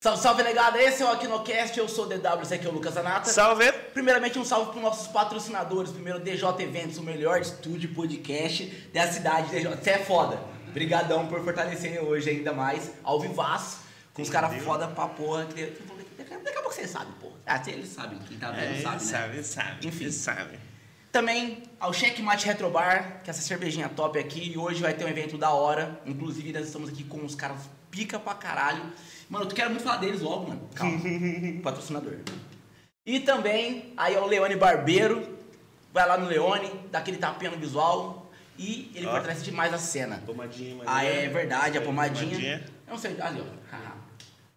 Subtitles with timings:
[0.00, 0.80] Salve, salve, legada!
[0.80, 3.28] Esse é o Aquinocast, eu sou o DW, esse aqui é o Lucas Anata.
[3.30, 3.72] Salve!
[3.92, 5.90] Primeiramente, um salve para os nossos patrocinadores.
[5.90, 8.64] Primeiro, DJ Eventos, o melhor estúdio podcast
[8.94, 9.48] da cidade.
[9.50, 10.38] DJ, você é foda.
[10.68, 13.80] Obrigadão por fortalecerem hoje ainda mais, ao vivaço,
[14.14, 15.46] com os caras foda pra porra.
[15.46, 17.34] Daqui a pouco vocês sabem, porra.
[17.44, 19.00] Ah, eles sabem, quem tá vendo É, sabe, né?
[19.00, 19.88] sabe, sabe.
[19.88, 20.12] Enfim.
[20.12, 20.60] sabe.
[21.10, 24.52] Também ao Checkmate Retrobar, que é essa cervejinha top aqui.
[24.52, 26.00] E hoje vai ter um evento da hora.
[26.06, 27.58] Inclusive, nós estamos aqui com os caras
[27.90, 28.92] pica pra caralho.
[29.28, 30.68] Mano, tu quero muito falar deles logo, mano.
[30.74, 30.98] Calma.
[31.62, 32.14] Patrocinador.
[33.04, 35.36] E também aí é o Leone Barbeiro.
[35.92, 38.30] Vai lá no Leone, dá aquele tapinha no visual.
[38.58, 40.22] E ele fortalece demais a cena.
[40.26, 42.26] Pomadinha, mas Ah, é verdade, a pomadinha.
[42.26, 42.64] Pomadinha.
[42.86, 43.78] Eu não sei, ali, ó.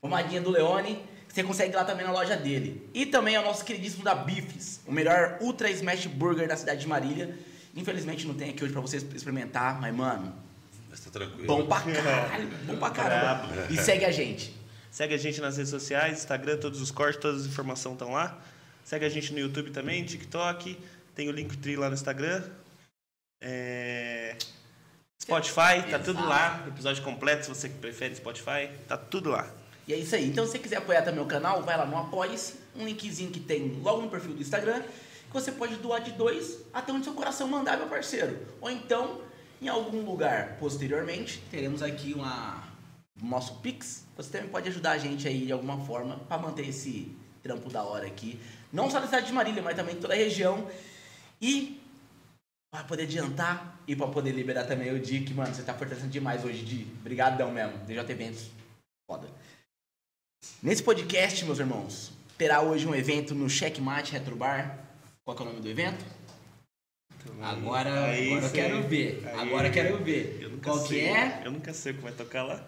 [0.01, 0.99] Pomadinha do Leone.
[1.27, 2.89] Você consegue ir lá também na loja dele.
[2.93, 6.81] E também é o nosso queridíssimo da Bifes, o melhor Ultra Smash Burger da cidade
[6.81, 7.37] de Marília.
[7.73, 10.33] Infelizmente não tem aqui hoje pra vocês experimentar, mas mano,
[10.89, 11.47] Mas tá tranquilo.
[11.47, 13.67] bom pra caralho, bom pra caramba.
[13.69, 14.53] E segue a gente.
[14.91, 18.37] Segue a gente nas redes sociais, Instagram, todos os cortes, todas as informações estão lá.
[18.83, 20.77] Segue a gente no YouTube também, TikTok.
[21.15, 22.43] Tem o Linktree lá no Instagram.
[23.39, 24.35] É,
[25.21, 26.65] Spotify, tá tudo lá.
[26.67, 29.49] Episódio completo, se você prefere Spotify, tá tudo lá.
[29.87, 30.27] E é isso aí.
[30.27, 33.39] Então, se você quiser apoiar também o canal, vai lá no Apoie-se, um linkzinho que
[33.39, 37.13] tem logo no perfil do Instagram, que você pode doar de dois até onde seu
[37.13, 38.45] coração mandar, meu parceiro.
[38.59, 39.21] Ou então,
[39.61, 42.70] em algum lugar posteriormente, teremos aqui uma
[43.21, 44.05] nosso Pix.
[44.17, 47.83] Você também pode ajudar a gente aí de alguma forma para manter esse trampo da
[47.83, 48.39] hora aqui.
[48.71, 50.67] Não só da cidade de Marília, mas também de toda a região.
[51.41, 51.79] E
[52.73, 56.45] para poder adiantar e para poder liberar também o Dick, mano, você tá fortalecendo demais
[56.45, 56.85] hoje, Di.
[56.85, 57.77] Brigadão mesmo.
[57.79, 58.49] DJ Eventos.
[59.09, 59.27] Foda.
[60.63, 64.79] Nesse podcast, meus irmãos, terá hoje um evento no Checkmate Retrobar.
[65.25, 66.03] Qual que é o nome do evento?
[67.41, 69.23] Agora, Aí agora eu quero ver.
[69.27, 69.39] Aí.
[69.39, 70.39] Agora eu quero ver.
[70.41, 71.05] Eu nunca Qual que sei.
[71.05, 71.41] é?
[71.43, 72.63] Eu nunca sei o que vai tocar lá.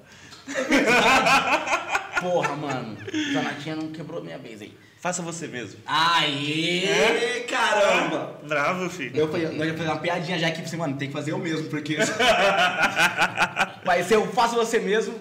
[2.20, 2.98] Porra, mano.
[3.32, 4.74] Jonatinha não quebrou minha vez aí.
[5.00, 5.80] Faça você mesmo.
[5.86, 7.40] Aê, É?
[7.50, 8.40] caramba!
[8.48, 9.12] Bravo, filho.
[9.18, 11.38] Eu falei, ia fazer uma piadinha já aqui pra você, mano, tem que fazer eu
[11.38, 11.98] mesmo, porque.
[13.84, 15.20] Vai ser eu faço você mesmo.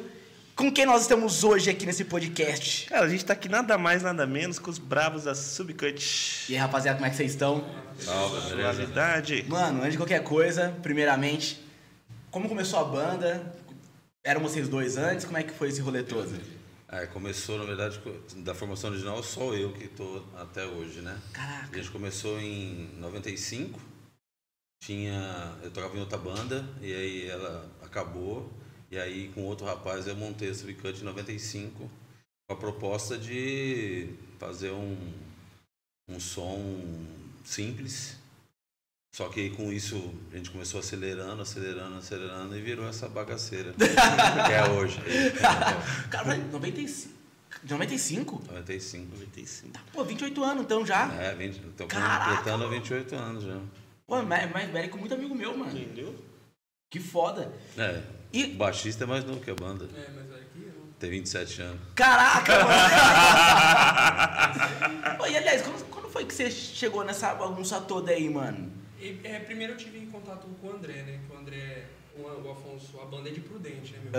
[0.54, 2.86] Com quem nós estamos hoje aqui nesse podcast?
[2.86, 6.44] Cara, a gente tá aqui nada mais, nada menos com os bravos da Subcut.
[6.48, 7.64] E aí, rapaziada, como é que vocês estão?
[7.98, 8.74] Salve, beleza?
[8.74, 9.44] Suavidade.
[9.48, 11.60] Mano, antes de qualquer coisa, primeiramente,
[12.30, 13.52] como começou a banda?
[14.24, 15.24] Eram vocês dois antes?
[15.24, 16.30] Como é que foi esse rolê todo?
[16.88, 18.00] É, começou, na verdade,
[18.36, 21.18] da formação original, só eu que tô até hoje, né?
[21.30, 21.76] A Caraca.
[21.76, 23.80] gente começou em 95.
[24.80, 28.52] Tinha, eu tocava em outra banda e aí ela acabou.
[28.90, 31.90] E aí com outro rapaz eu montei a Subcut em 95
[32.46, 35.14] com a proposta de fazer um,
[36.08, 36.78] um som
[37.44, 38.18] simples.
[39.14, 43.74] Só que aí com isso a gente começou acelerando, acelerando, acelerando e virou essa bagaceira
[43.76, 44.98] que é hoje.
[46.10, 47.12] Cara, mas 95?
[47.62, 48.42] De 95?
[48.48, 49.14] 95.
[49.14, 49.78] 95.
[49.92, 51.12] Pô, 28 anos então já.
[51.12, 52.70] É, 20, tô Caraca, completando mano.
[52.70, 53.58] 28 anos já.
[54.06, 55.78] Pô, mais, mais velho que muito amigo meu, mano.
[55.78, 56.14] Entendeu?
[56.90, 57.52] Que foda.
[57.76, 58.00] É,
[58.32, 58.44] E.
[58.44, 59.84] o baixista é mais novo que a banda.
[59.94, 60.72] É, mas olha aqui, eu...
[60.98, 61.80] Tem 27 anos.
[61.94, 62.72] Caraca, mano.
[65.18, 68.80] Pô, e aliás, quando, quando foi que você chegou nessa bagunça toda aí, mano?
[69.02, 71.20] E, é, primeiro eu tive contato com o André, né?
[71.26, 71.86] Que o André,
[72.16, 74.12] o, o Afonso, a banda é de Prudente, né, meu?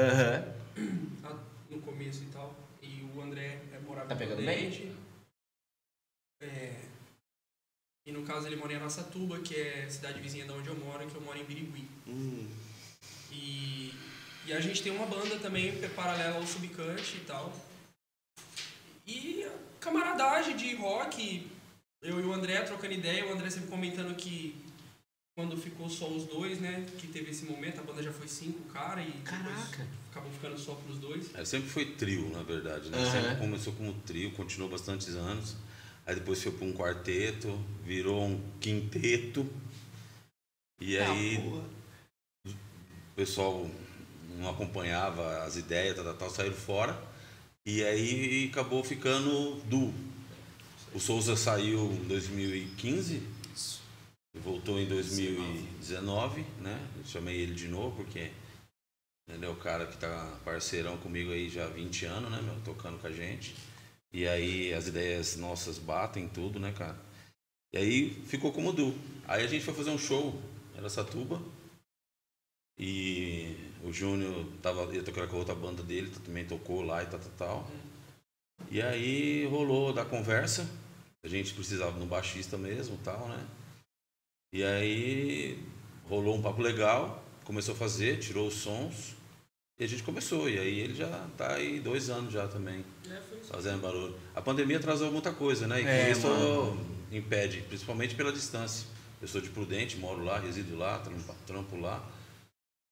[1.22, 1.40] Lá
[1.72, 2.54] No começo e tal.
[2.82, 4.92] E o André é, morava Tá em Prudente.
[6.42, 6.76] É,
[8.06, 10.76] e no caso ele mora em Araçatuba, que é a cidade vizinha da onde eu
[10.76, 11.88] moro, que eu moro em Birigui.
[12.06, 12.50] Hum,
[13.32, 13.94] E,
[14.46, 17.54] e a gente tem uma banda também paralela ao Subcut e tal.
[19.08, 21.50] E a camaradagem de rock,
[22.02, 24.63] eu e o André trocando ideia, o André sempre comentando que
[25.36, 26.86] quando ficou só os dois, né?
[26.98, 29.88] Que teve esse momento, a banda já foi cinco, cara, e Caraca.
[30.12, 31.34] acabou ficando só pros dois.
[31.34, 32.90] É, sempre foi trio, na verdade.
[32.90, 32.98] Né?
[32.98, 33.12] Aham.
[33.12, 35.56] Sempre começou como trio, continuou bastantes anos.
[36.06, 39.48] Aí depois foi para um quarteto, virou um quinteto.
[40.80, 41.64] E Ah, aí porra.
[42.48, 43.70] o pessoal
[44.38, 47.02] não acompanhava as ideias, tal, tal, tal, saíram fora.
[47.66, 49.94] E aí acabou ficando duo.
[50.94, 53.24] O Souza saiu em 2015,
[54.40, 56.80] voltou em 2019, né?
[56.98, 58.32] Eu chamei ele de novo porque
[59.30, 62.60] ele é o cara que tá parceirão comigo aí já há 20 anos, né, meu?
[62.62, 63.56] Tocando com a gente.
[64.12, 66.98] E aí as ideias nossas batem tudo, né, cara?
[67.72, 68.94] E aí ficou como duo.
[69.28, 70.40] Aí a gente foi fazer um show,
[70.76, 71.42] era Satuba.
[72.78, 77.06] E o Júnior tava, ia tocar com a outra banda dele, também tocou lá e
[77.06, 77.72] tal, tal, tal.
[78.70, 80.68] E aí rolou da conversa.
[81.24, 83.48] A gente precisava de um baixista mesmo tal, né?
[84.54, 85.60] E aí
[86.08, 89.16] rolou um papo legal, começou a fazer, tirou os sons.
[89.80, 93.20] E a gente começou, e aí ele já tá aí dois anos já também, É,
[93.52, 94.16] fazendo barulho.
[94.36, 95.82] A pandemia atrasou muita coisa, né?
[95.82, 96.80] E É, isso mano.
[97.12, 98.86] impede, principalmente pela distância.
[99.20, 102.08] Eu sou de Prudente, moro lá, resido lá, trampo, trampo lá.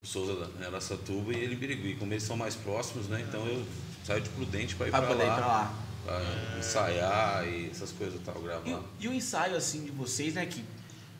[0.03, 1.95] O Souza é Araçatuba e ele em Birigui.
[1.97, 3.23] Como eles são mais próximos, né?
[3.29, 3.63] Então eu
[4.03, 5.83] saio de Prudente para ir Pra para poder ir lá, pra lá.
[6.03, 8.67] pra ensaiar e essas coisas e tal, E, gravar.
[8.79, 10.63] o- e o ensaio, assim, de vocês, né, que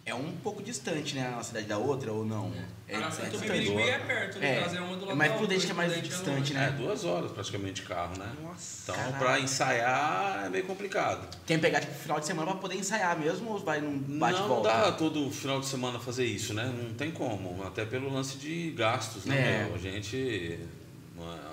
[0.06, 2.52] é um pouco distante, né, uma cidade da outra, ou não?
[2.88, 3.52] É, Araçatuba e distante.
[3.52, 5.76] Birigui é perto, no É, caso, é uma do lado é mais prudente que é
[5.76, 6.68] mais distante, né?
[6.68, 8.34] É, duas horas praticamente de carro, né?
[8.42, 11.28] Nossa, Então, para ensaiar é meio complicado.
[11.46, 14.40] Tem que pegar, tipo, final de semana pra poder ensaiar mesmo, ou vai num bate
[14.40, 16.66] não dá todo final de semana fazer isso, né?
[16.66, 17.64] Não tem como.
[17.64, 19.70] Até pelo lance de gastos, né?
[19.70, 19.74] É.
[19.74, 20.60] A gente,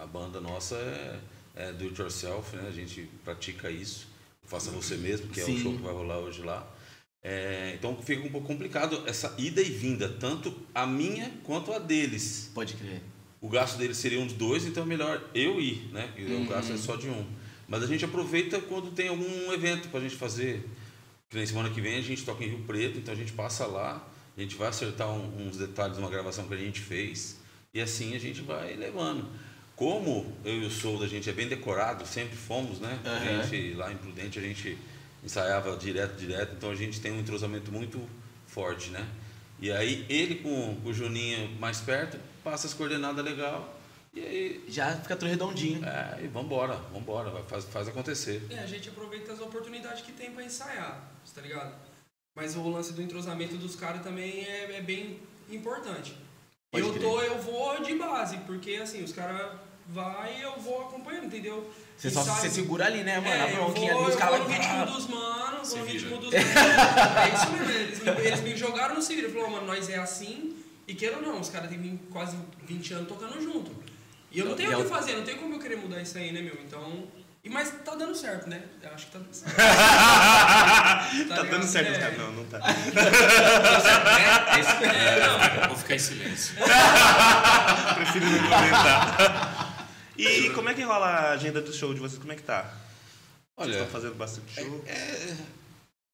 [0.02, 1.18] a banda nossa é,
[1.54, 2.64] é do it yourself, né?
[2.66, 4.08] A gente pratica isso.
[4.46, 5.56] Faça você mesmo, que é Sim.
[5.56, 6.66] o show que vai rolar hoje lá.
[7.22, 11.78] É, então fica um pouco complicado essa ida e vinda, tanto a minha quanto a
[11.78, 12.50] deles.
[12.54, 13.02] Pode crer.
[13.40, 16.12] O gasto deles seria um de dois, então é melhor eu ir, né?
[16.16, 16.44] E Uhum.
[16.44, 17.26] o gasto é só de um.
[17.66, 20.64] Mas a gente aproveita quando tem algum evento pra gente fazer.
[21.28, 23.66] Que nem semana que vem a gente toca em Rio Preto, então a gente passa
[23.66, 27.36] lá, a gente vai acertar um- uns detalhes de uma gravação que a gente fez.
[27.74, 29.26] E assim a gente vai levando.
[29.76, 32.98] Como eu e o Sou da gente é bem decorado, sempre fomos, né?
[33.04, 33.42] A Aham.
[33.42, 34.76] gente lá em Prudente a gente
[35.22, 38.00] ensaiava direto, direto, então a gente tem um entrosamento muito
[38.46, 39.06] forte, né?
[39.60, 43.76] E aí ele com, com o Juninho mais perto, passa as coordenadas legal
[44.14, 45.84] e aí Já fica tudo redondinho.
[45.84, 48.42] é, e vambora, vambora, faz, faz acontecer.
[48.50, 51.74] É, a gente aproveita as oportunidades que tem pra ensaiar, tá ligado?
[52.34, 55.20] Mas o lance do entrosamento dos caras também é, é bem
[55.50, 56.14] importante.
[56.70, 57.02] Pode eu crer.
[57.02, 61.68] tô, eu vou de base, porque assim, os caras vai e eu vou acompanhando, entendeu?
[61.98, 63.28] Você só você segura ali, né, mano?
[63.28, 65.84] É, a eu vou, bronquinha ali, os eu caras vai- ritmo dos manos, vou no
[65.86, 66.46] Se ritmo dos manos.
[67.16, 69.28] É isso mesmo, eles me, eles me jogaram no se vira.
[69.28, 70.54] Falaram, mano, nós é assim,
[70.86, 73.72] e queira ou não, os caras têm quase 20 anos tocando junto.
[74.30, 76.00] E eu não tenho E o é que fazer, não tem como eu querer mudar
[76.00, 76.54] isso aí, né, meu?
[76.64, 77.08] Então.
[77.42, 78.62] E, mas tá dando certo, né?
[78.82, 79.56] Eu acho que tá dando certo.
[79.56, 81.50] tá ligado?
[81.50, 81.98] dando certo, É.
[81.98, 82.16] cara.
[82.18, 82.58] Não, não tá.
[84.18, 84.86] É.
[84.86, 85.26] É,
[85.60, 86.54] não, Vou ficar em silêncio.
[87.94, 89.57] Prefiro não comentar.
[90.18, 92.18] E como é que rola a agenda do show de vocês?
[92.18, 92.62] Como é que tá?
[92.62, 92.74] Vocês
[93.56, 94.84] Olha, estão fazendo bastante show?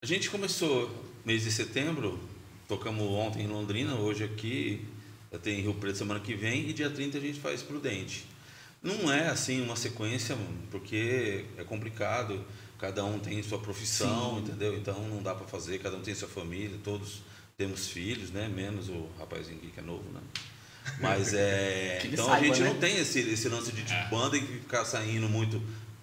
[0.02, 0.90] a gente começou
[1.24, 2.20] mês de setembro,
[2.68, 4.84] tocamos ontem em Londrina, hoje aqui,
[5.32, 8.26] já tem Rio Preto semana que vem, e dia 30 a gente faz Prudente.
[8.82, 10.36] Não é assim uma sequência,
[10.70, 12.44] porque é complicado,
[12.78, 14.76] cada um tem sua profissão, entendeu?
[14.76, 17.22] Então não dá pra fazer, cada um tem sua família, todos
[17.56, 18.48] temos filhos, né?
[18.48, 20.20] Menos o rapazinho aqui que é novo, né?
[21.00, 22.02] Mas é.
[22.12, 22.68] Então a saiba, gente né?
[22.68, 25.60] não tem esse, esse lance de, de banda e ficar saindo muito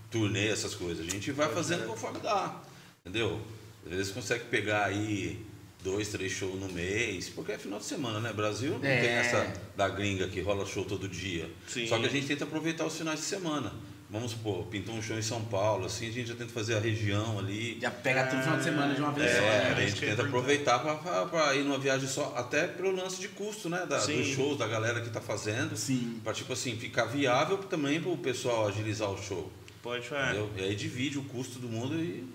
[0.10, 1.07] turnê, essas coisas.
[1.07, 2.62] A gente vai fazendo conforme dá.
[3.06, 3.39] Entendeu?
[3.86, 5.44] Às vezes consegue pegar aí
[5.83, 8.31] dois, três shows no mês, porque é final de semana, né?
[8.33, 9.00] Brasil não É.
[9.01, 11.50] tem essa da gringa que rola show todo dia.
[11.68, 11.88] Sim.
[11.88, 13.74] Só que a gente tenta aproveitar os finais de semana.
[14.12, 16.81] Vamos supor, pintou um show em São Paulo, assim, a gente já tenta fazer a
[16.81, 17.80] região ali.
[17.80, 19.38] Já pega tudo no final de semana de uma vez só.
[19.38, 19.74] É, né?
[19.78, 23.69] a gente é tenta aproveitar para ir numa viagem só, até pelo lance de custo,
[23.69, 23.86] né?
[23.86, 25.78] Da, dos shows, da galera que tá fazendo.
[25.78, 26.19] Sim.
[26.22, 29.50] Pra, tipo assim, ficar viável também pro pessoal agilizar o show.
[29.81, 30.48] Pode, é.
[30.58, 32.28] E aí divide o custo do mundo e,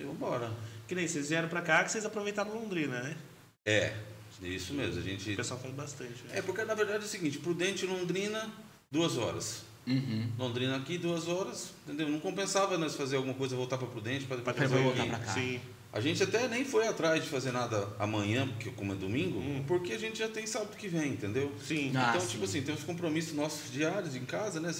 [0.00, 0.50] e vambora.
[0.88, 3.16] Que nem vocês vieram pra cá que vocês aproveitaram Londrina, né?
[3.64, 3.94] É,
[4.42, 4.98] isso mesmo.
[4.98, 5.34] A gente.
[5.34, 6.24] O pessoal faz bastante.
[6.24, 6.38] né?
[6.38, 8.50] É porque na verdade é o seguinte, Prudente e Londrina,
[8.90, 9.65] duas horas.
[9.86, 10.28] Uhum.
[10.38, 12.08] Londrina aqui, duas horas, entendeu?
[12.08, 15.32] Não compensava nós fazer alguma coisa, voltar para Prudente, para depois fazer voltar pra cá.
[15.32, 15.60] Sim.
[15.92, 19.64] A gente até nem foi atrás de fazer nada amanhã, porque como é domingo, Hum.
[19.66, 21.50] porque a gente já tem sábado que vem, entendeu?
[21.62, 21.92] Sim.
[21.94, 22.28] Ah, então, sim.
[22.32, 24.72] tipo assim, tem os compromissos nossos diários em casa, né?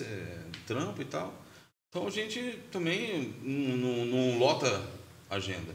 [0.67, 1.33] Trampo e tal.
[1.89, 4.83] Então a gente também não, não- não lota
[5.31, 5.73] a agenda.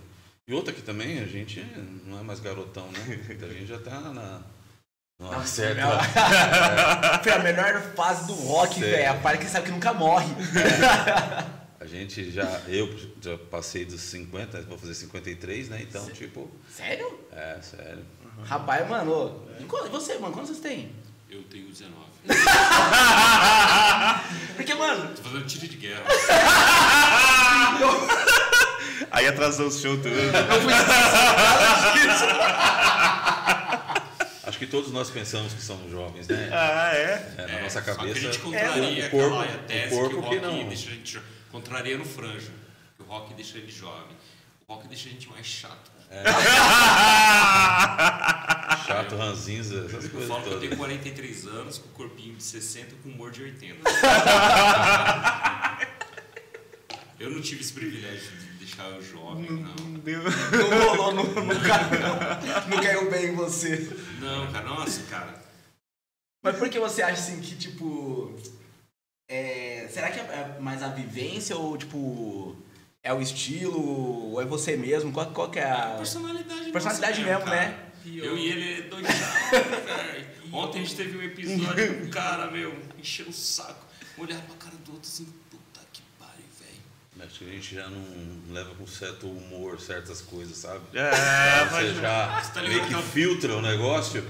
[0.47, 1.65] E outra que também, a gente
[2.05, 3.00] não é mais garotão, né?
[3.41, 4.41] A gente já tá na.
[5.21, 5.75] Nossa, certa.
[5.75, 5.97] meu-
[7.23, 9.11] Foi a melhor fase do rock, velho.
[9.11, 10.27] A parte que sabe que nunca morre.
[11.79, 12.43] A gente já.
[12.67, 15.79] Eu já passei dos 50, vou fazer 53, né?
[15.81, 16.51] Então, tipo.
[16.75, 17.19] Sério?
[17.31, 18.05] É, sério.
[18.45, 19.11] Rapaz, mano.
[19.11, 20.31] ô, E você, mano?
[20.33, 20.91] Quantos vocês têm?
[21.29, 21.95] Eu tenho 19.
[24.55, 26.03] Porque, mano, Tô fazendo tiro de guerra.
[29.09, 30.09] Aí atrasou o show tudo.
[30.09, 30.73] eu fui
[34.62, 36.50] que todos nós pensamos que somos jovens, né?
[36.53, 37.34] ah, é?
[37.36, 38.20] É, na É, nossa Só que a cabeça.
[38.20, 40.68] gente contraria o corpo, aquela tese o corpo que o que rock não.
[40.68, 41.20] deixa a gente
[41.51, 42.51] contraria no franja.
[42.96, 44.15] Que o rock deixa ele jovem.
[44.68, 45.89] O rock deixa a gente mais chato.
[48.86, 50.68] Chato, ranzinza, essas Eu coisas falo que eu todas.
[50.68, 53.89] tenho 43 anos, com corpinho de 60 com humor de 80.
[57.20, 59.93] eu não tive esse privilégio de deixar eu jovem, não.
[59.99, 60.23] Deu.
[60.23, 63.89] Não rolou, não, não, caiu, não, não caiu bem em você.
[64.19, 65.41] Não, cara, nossa, cara.
[66.43, 68.35] Mas por que você acha assim que, tipo.
[69.29, 72.55] é, será que é mais a vivência ou, tipo.
[73.03, 74.31] É o estilo?
[74.31, 75.11] Ou é você mesmo?
[75.11, 75.95] Qual, qual que é a.
[75.97, 76.71] Personalidade.
[76.71, 77.55] Personalidade mesmo, cara.
[77.55, 77.87] né?
[78.05, 80.31] Eu e ele é velho.
[80.53, 83.85] Ontem a gente teve um episódio com um cara, meu, enchendo o saco.
[84.17, 86.81] Olhar pra cara do outro assim, puta que pariu, velho.
[87.23, 88.03] Acho que a gente já não
[88.53, 90.79] leva com certo humor certas coisas, sabe?
[90.93, 94.25] É, Você já Você tá meio que aquela- filtra o negócio.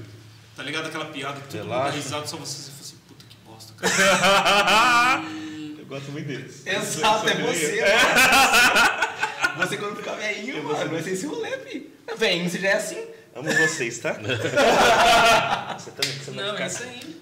[0.55, 1.95] Tá ligado aquela piada que todo mundo dá Relaxa.
[1.95, 5.21] risada, só você, você fala assim, puta que bosta, cara.
[5.79, 6.65] Eu gosto muito deles.
[6.67, 9.11] Exato, é você, mano.
[9.57, 11.91] Você quando ficar velhinho, mano, vai ser esse rolê, fi.
[12.17, 13.05] Velhinho, você já é assim.
[13.35, 14.13] Amo vocês, tá?
[15.77, 16.63] você também, você Não, ficar.
[16.63, 17.21] é isso aí.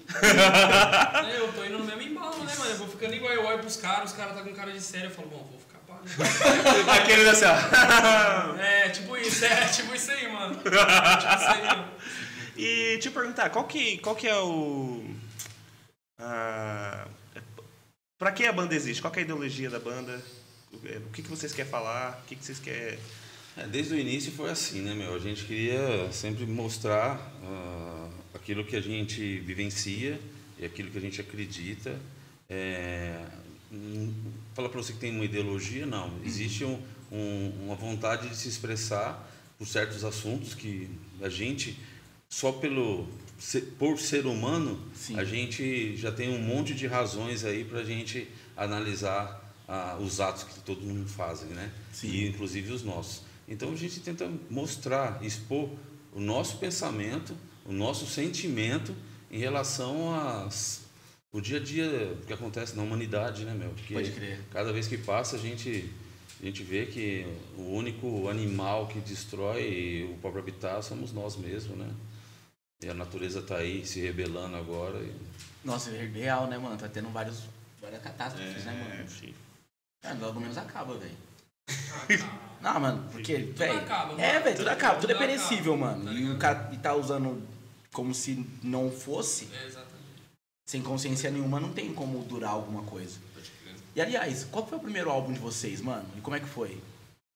[1.32, 2.19] É, eu tô indo no mesmo embalo, né?
[2.70, 5.08] Eu vou ficando igual, eu olho pros caras, os caras tá com cara de sério,
[5.08, 6.00] eu falo, bom, vou ficar pá.
[6.02, 6.92] né?
[6.98, 8.56] Aquele assim, ó.
[8.60, 10.54] É, tipo isso, é, tipo isso aí, mano.
[10.54, 11.88] Tipo isso aí, mano.
[12.56, 15.04] E te perguntar, qual que, qual que é o.
[16.18, 17.06] A,
[18.18, 19.00] pra que a banda existe?
[19.00, 20.22] Qual que é a ideologia da banda?
[20.72, 22.20] O que, que vocês querem falar?
[22.22, 22.98] O que, que vocês querem.
[23.56, 25.14] É, desde o início foi assim, né, meu?
[25.14, 30.20] A gente queria sempre mostrar ah, aquilo que a gente vivencia
[30.58, 31.98] e aquilo que a gente acredita.
[32.50, 33.24] É,
[34.54, 36.10] falar para você que tem uma ideologia, não.
[36.24, 36.78] Existe um,
[37.12, 40.90] um- uma vontade de se expressar por certos assuntos que
[41.22, 41.78] a gente,
[42.28, 43.06] só pelo
[43.78, 45.18] por ser humano, Sim.
[45.18, 50.20] a gente já tem um monte de razões aí para a gente analisar ah, os
[50.20, 51.70] atos que todo mundo faz, né?
[51.90, 52.08] Sim.
[52.08, 53.22] E inclusive os nossos.
[53.48, 55.70] Então a gente tenta mostrar, expor
[56.12, 58.94] o nosso pensamento, o nosso sentimento
[59.30, 60.79] em relação às
[61.32, 63.70] o dia a dia que acontece na humanidade, né, meu?
[63.70, 64.40] Porque Pode crer.
[64.52, 65.90] cada vez que passa a gente
[66.42, 67.26] a gente vê que
[67.58, 71.88] o único animal que destrói o próprio habitat somos nós mesmos, né?
[72.82, 74.98] E a natureza está aí se rebelando agora.
[75.00, 75.14] e-
[75.62, 76.78] Nossa, é real, né, mano?
[76.78, 77.42] Tá tendo vários,
[77.78, 79.04] várias catástrofes, né, É, mano?
[79.04, 79.34] enfim.
[80.02, 81.14] É, logo menos acaba, velho.
[81.68, 82.38] Ah.
[82.62, 83.78] Não, mano, porque, velho.
[83.80, 84.20] acaba, mano.
[84.20, 86.04] É, velho, tudo acaba, tudo é perecível, acaba, mano.
[86.06, 87.42] tá e o cara e tá usando
[87.92, 89.99] como se não fosse, É, exatamente.
[90.70, 93.18] Sem consciência nenhuma, não tem como durar alguma coisa.
[93.96, 96.08] E aliás, qual foi o primeiro álbum de vocês, mano?
[96.16, 96.80] E como é que foi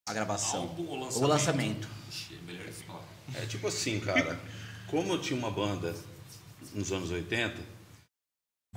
[0.09, 0.61] a gravação?
[0.61, 1.25] Álbum ou lançamento?
[1.25, 1.89] O lançamento.
[2.09, 3.03] Ixi, é melhor falar.
[3.35, 4.41] É tipo assim, cara.
[4.87, 5.97] Como eu tinha uma banda
[6.73, 7.61] nos anos 80,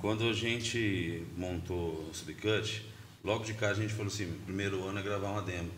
[0.00, 2.84] quando a gente montou o Subcut,
[3.22, 5.70] logo de cara a gente falou assim: o primeiro ano é gravar uma demo.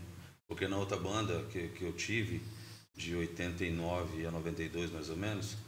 [0.48, 2.40] Porque na outra banda que, que eu tive,
[2.96, 5.58] de 89 a 92 mais ou menos,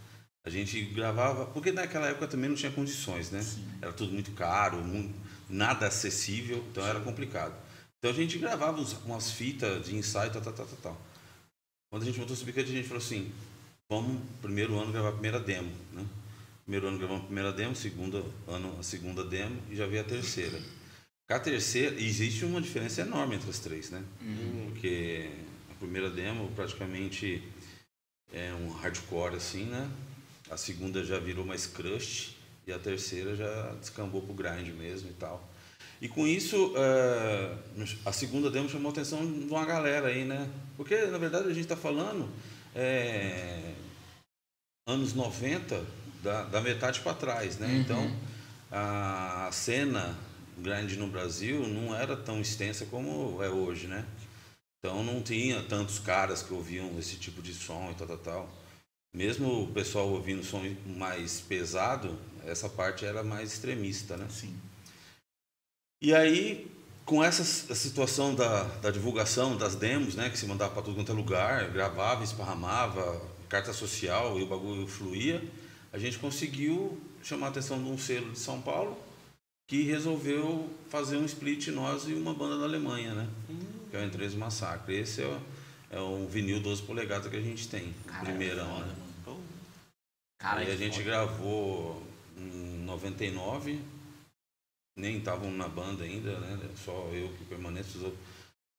[0.45, 1.47] a gente gravava.
[1.47, 3.41] Porque naquela época também não tinha condições, né?
[3.81, 5.13] Era tudo muito caro, mu-
[5.49, 7.55] nada acessível, então era complicado.
[7.99, 11.01] Então a gente gravava uns- umas fitas de ensaio, tal, tal, tal, tal, tal.
[11.91, 13.31] Quando a gente montou o Subcut, a gente falou assim:
[13.91, 16.05] vamos, primeiro ano, gravar a primeira demo, né?
[16.65, 20.05] Primeiro ano gravamos a primeira demo, segundo ano a segunda demo e já veio a
[20.05, 20.59] terceira.
[21.29, 24.03] Com a terceira, existe uma diferença enorme entre as três, né?
[24.71, 25.31] Porque
[25.71, 27.43] a primeira demo praticamente
[28.33, 29.91] é um hardcore assim, né?
[30.53, 35.15] A segunda já virou mais crust e a terceira já descambou pro grind mesmo e
[35.15, 35.43] tal.
[35.99, 37.57] E com isso, eh,
[38.05, 40.51] a segunda demo chamou a atenção de uma galera aí, né?
[40.77, 42.29] Porque, na verdade, a gente está falando
[42.75, 43.73] eh,
[44.87, 45.83] anos 90,
[46.23, 47.69] da, da metade para trás, né?
[47.79, 48.15] Então,
[48.71, 50.17] a cena
[50.59, 54.07] grande no Brasil não era tão extensa como é hoje, né?
[54.79, 58.62] Então, não tinha tantos caras que ouviam esse tipo de som e tal, tal, tal.
[59.15, 64.27] Mesmo o pessoal ouvindo som mais pesado, essa parte era mais extremista, né?
[64.31, 64.57] Sim.
[66.03, 66.67] E aí,
[67.05, 71.13] com essa situação da, da divulgação das demos, né, que se mandava para tudo quanto
[71.13, 75.43] é lugar, gravava, esparramava, carta social e o bagulho fluía,
[75.93, 78.97] a gente conseguiu chamar a atenção de um selo de São Paulo
[79.69, 83.29] que resolveu fazer um split nós e uma banda da Alemanha, né?
[83.91, 84.97] Que é o Entrez Massacre.
[84.97, 85.41] Esse é, o-
[85.91, 88.95] é um vinil 12 polegadas que a gente tem, o Caralho, primeirão, né?
[90.43, 91.05] Caralho, Aí a gente foda.
[91.05, 92.03] gravou
[92.37, 93.81] em 99,
[94.99, 96.59] nem estavam na banda ainda, né?
[96.85, 98.17] Só eu que permaneço, os, ou-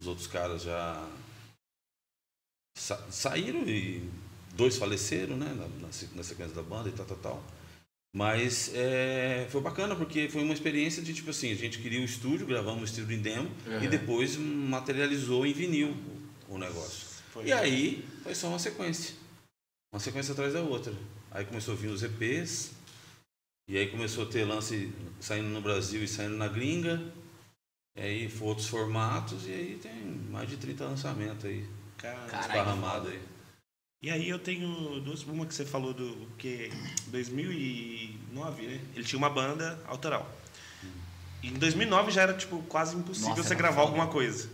[0.01, 1.09] os outros caras já
[2.77, 4.07] sa- saíram e
[4.55, 5.47] dois faleceram, né?
[5.53, 7.43] Na, na na sequência da banda e tal, tal, tal.
[8.15, 12.03] Mas é, foi bacana porque foi uma experiência de tipo assim, a gente queria o
[12.05, 13.89] estúdio, gravamos o estúdio em demo e Uhum.
[13.89, 15.95] depois materializou em vinil
[16.47, 17.07] o, o negócio.
[17.31, 17.45] Foi.
[17.45, 19.15] E aí foi só uma sequência.
[19.91, 20.93] Uma sequência atrás da outra.
[21.33, 22.71] Aí começou a vir os EPs.
[23.67, 27.01] E aí começou a ter lance saindo no Brasil e saindo na gringa.
[27.95, 29.47] E aí foi outros formatos.
[29.47, 29.93] E aí tem
[30.29, 31.65] mais de 30 lançamentos aí.
[31.97, 33.21] Caralho, esparramado aí.
[34.01, 35.23] E aí eu tenho duas.
[35.23, 36.69] Uma que você falou do que
[37.07, 38.81] 2009, né?
[38.95, 40.29] Ele tinha uma banda autoral.
[41.41, 43.87] E em 2009 já era tipo quase impossível Nossa, você gravar foda.
[43.87, 44.49] alguma coisa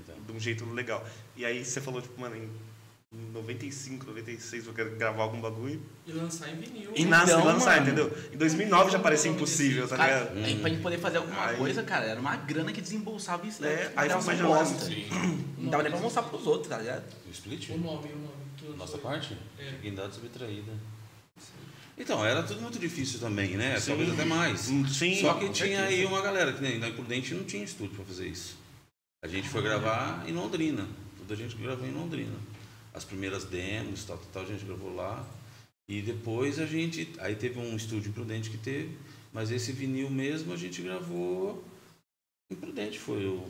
[0.00, 1.06] Então, de um jeito legal.
[1.36, 2.48] E aí você falou tipo, mano, em
[3.32, 6.90] 95, 96 eu quero gravar algum bagulho E lançar em vinil.
[6.94, 7.82] e nasce Então, lançar, mano.
[7.86, 8.18] entendeu?
[8.32, 10.44] Em 2009 já parecia impossível, tá Cara, ligado?
[10.44, 13.64] aí pra gente poder fazer alguma Aí- coisa, cara, era uma grana que desembolsava isso.
[13.64, 13.92] É, né?
[13.96, 14.90] aí Dava foi uma mais bosta.
[15.58, 17.04] Não dava nem pra mostrar pros outros, tá ligado?
[17.26, 17.70] o split?
[17.70, 18.28] O nome, o nome.
[18.62, 19.02] lançou Nossa aí.
[19.02, 19.36] parte?
[19.58, 19.70] É.
[19.72, 20.72] Dignidade subtraída.
[21.96, 23.78] Então, era tudo muito difícil também, né?
[23.78, 23.90] Sim.
[23.92, 24.68] Talvez até mais.
[24.68, 25.82] Hum, Sim, Só que tinha certeza.
[25.86, 28.56] aí uma galera, que nem na Imprudente não tinha estúdio pra fazer isso.
[29.22, 30.86] A gente foi gravar em Londrina.
[31.18, 32.34] Toda a gente gravou em Londrina.
[32.94, 35.26] As primeiras demos, tal, tal, tal, a gente gravou lá.
[35.88, 37.12] E depois a gente.
[37.18, 38.96] Aí teve um estúdio Imprudente que teve,
[39.32, 41.62] mas esse vinil mesmo a gente gravou.
[42.50, 43.44] Imprudente foi o,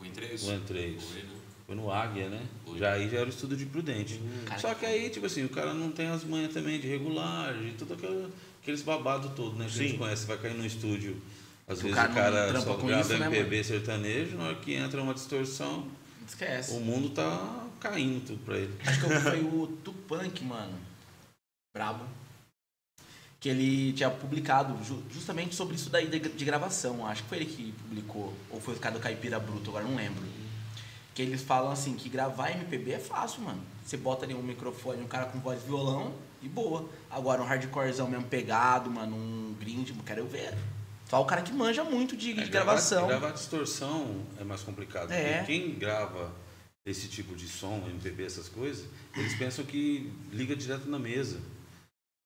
[0.00, 0.42] O N3.
[0.42, 0.98] o N3.
[0.98, 1.36] Foi, né?
[1.66, 2.46] Foi no Águia, né?
[2.64, 2.78] Foi.
[2.78, 4.20] Já aí já era o estúdio de Prudente.
[4.46, 7.52] Cara, Só que aí, tipo assim, o cara não tem as manhas também de regular,
[7.54, 8.30] de tudo aquela,
[8.62, 9.66] aqueles babados todo, né?
[9.66, 11.20] Que a gente conhece, vai cair no estúdio.
[11.68, 14.44] Às Que o vezes cara o cara só com grava isso, né, MPB sertanejo, na
[14.44, 15.88] hora que entra uma distorção,
[16.26, 16.72] Esquece.
[16.76, 18.74] o mundo tá caindo tudo pra ele.
[18.86, 20.78] Acho que foi o Tupac, mano.
[21.76, 22.04] Brabo.
[23.38, 27.06] Que ele tinha publicado ju- justamente sobre isso daí de, de gravação.
[27.06, 28.32] Acho que foi ele que publicou.
[28.50, 30.22] Ou foi o cara do Caipira Bruto, agora não lembro.
[31.14, 33.62] Que eles falam assim, que gravar MPB é fácil, mano.
[33.84, 36.12] Você bota ali um microfone, um cara com voz e violão
[36.42, 36.88] e boa.
[37.10, 40.54] Agora um hardcorezão mesmo pegado, mano, um grind, quero eu ver.
[41.08, 43.06] Só o cara que manja muito de, de É, gravação.
[43.06, 45.10] Gravar, gravar distorção é mais complicado.
[45.12, 45.44] É.
[45.44, 46.32] Quem grava
[46.86, 51.40] esse tipo de som, MPB, essas coisas, eles pensam que liga direto na mesa.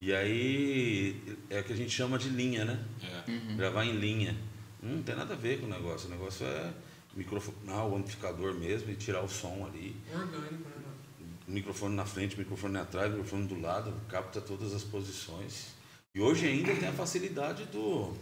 [0.03, 2.85] E aí é o que a gente chama de linha, né?
[3.03, 3.31] É.
[3.31, 3.57] Uhum.
[3.57, 4.37] Gravar em linha.
[4.83, 6.09] Não tem nada a ver com o negócio.
[6.09, 6.73] O negócio é
[7.15, 9.97] microfonar o amplificador mesmo e tirar o som ali.
[10.13, 11.27] Orgânico, né?
[11.49, 15.69] Microfone na frente, microfone atrás, microfone do lado, capta todas as posições.
[16.15, 18.15] E hoje ainda tem a facilidade do,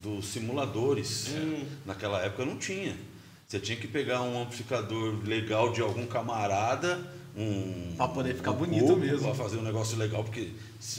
[0.00, 1.28] dos simuladores.
[1.28, 1.66] Hum.
[1.84, 2.96] Naquela época não tinha.
[3.46, 6.98] Você tinha que pegar um amplificador legal de algum camarada,
[7.36, 7.94] um.
[7.96, 9.20] Pra poder ficar um bonito cubo, mesmo.
[9.20, 10.50] Pra fazer um negócio legal, porque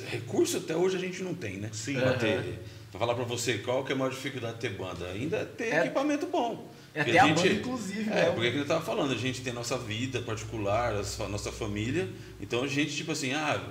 [0.09, 1.69] recurso até hoje a gente não tem, né?
[1.73, 1.95] Sim.
[1.95, 5.07] Pra, ter, pra falar pra você qual que é a maior dificuldade de ter banda,
[5.07, 6.71] ainda é ter É- equipamento bom.
[6.93, 8.31] É Porque até a banda, inclusive, É, né?
[8.31, 12.07] porque é que eu tava falando, a gente tem nossa vida particular, a nossa família,
[12.39, 13.61] então a gente, tipo assim, ah,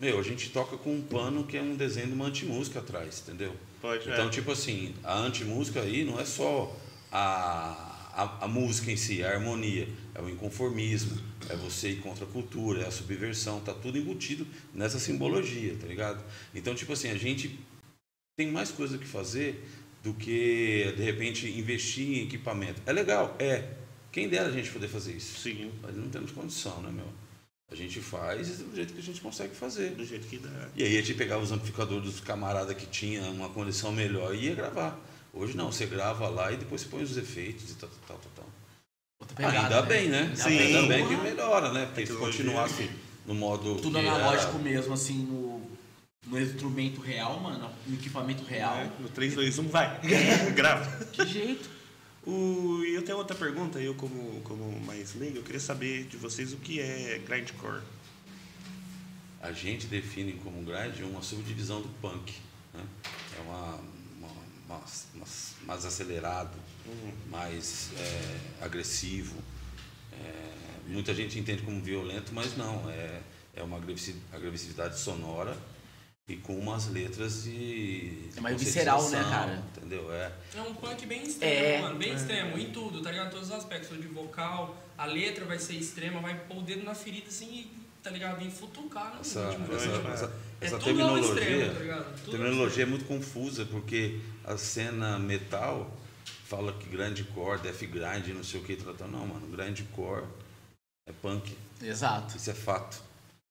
[0.00, 3.22] meu, a gente toca com um pano que é um desenho de uma antimúsica atrás,
[3.26, 3.52] entendeu?
[3.82, 4.30] Pode, Então, é.
[4.30, 6.74] tipo assim, a antimúsica aí não é só
[7.12, 7.87] a,
[8.18, 11.16] a, a música em si, a harmonia, é o inconformismo,
[11.48, 15.86] é você ir contra a cultura, é a subversão, tá tudo embutido nessa simbologia, tá
[15.86, 16.22] ligado?
[16.52, 17.60] Então, tipo assim, a gente
[18.36, 19.64] tem mais coisa que fazer
[20.02, 22.82] do que, de repente, investir em equipamento.
[22.84, 23.74] É legal, é.
[24.10, 25.38] Quem dera a gente poder fazer isso.
[25.38, 27.06] Sim, Mas não temos condição, né, meu?
[27.70, 29.90] A gente faz do jeito que a gente consegue fazer.
[29.90, 30.70] do jeito que dá.
[30.74, 34.46] E aí a gente pegava os amplificadores dos camaradas que tinha uma condição melhor e
[34.46, 34.98] ia gravar.
[35.32, 38.30] Hoje não, você grava lá e depois você põe os efeitos e tal, tal, tal,
[38.36, 38.46] tal.
[39.20, 39.86] Outra pegada, Ainda né?
[39.88, 40.32] bem, né?
[40.36, 40.58] Sim.
[40.58, 41.86] Ainda bem que melhora, né?
[41.86, 42.90] Porque se continuasse
[43.26, 43.76] no modo.
[43.76, 45.60] Tudo analógico era- mesmo, assim, no,
[46.26, 48.76] no instrumento real, mano, no equipamento real.
[48.76, 50.00] É, No 3, 2, 1, vai.
[50.54, 51.04] Grava.
[51.06, 51.68] Que jeito.
[52.26, 56.16] O, e eu tenho outra pergunta, eu como, como mais leigo, eu queria saber de
[56.16, 57.80] vocês o que é grindcore.
[59.40, 62.34] A gente define como grind uma subdivisão do punk.
[62.74, 62.80] Né?
[63.38, 63.78] É uma,
[64.68, 66.56] mais, mais- mais acelerado,
[67.30, 69.36] mais é, agressivo.
[70.12, 70.52] É,
[70.88, 72.88] muita gente entende como violento, mas não.
[72.90, 73.20] É,
[73.56, 75.56] é uma agressi- agressividade sonora
[76.28, 78.28] e com umas letras de.
[78.36, 79.64] É mais visceral, né, cara?
[79.76, 80.12] Entendeu?
[80.12, 80.32] É.
[80.54, 81.80] É um punk bem extremo, É.
[81.80, 81.98] mano.
[81.98, 83.30] Bem extremo, em tudo, tá ligado?
[83.30, 83.98] Todos os aspectos.
[83.98, 87.77] De vocal, a letra vai ser extrema, vai pôr o dedo na ferida assim e,
[88.02, 88.38] tá ligado?
[88.38, 89.74] Vir futucar no Essa, último.
[89.74, 91.42] essa, essa, é essa tudo ao terminologia.
[91.42, 92.20] extremo, tá ligado?
[92.24, 95.90] Tudo terminologia é muito confusa porque a cena metal
[96.44, 99.12] fala que grindcore, death grind, não sei o que, tratando.
[99.12, 100.24] Não, mano, grindcore
[101.08, 101.56] é punk.
[101.82, 102.36] Exato.
[102.36, 103.02] Isso é fato.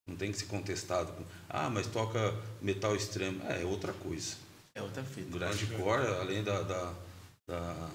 [0.08, 1.14] Não tem que ser contestado.
[1.50, 3.42] Ah, mas toca metal extremo.
[3.46, 4.36] É, é outra coisa.
[4.74, 5.38] É outra fita.
[5.38, 6.94] Grindcore, além da, da,
[7.48, 7.90] da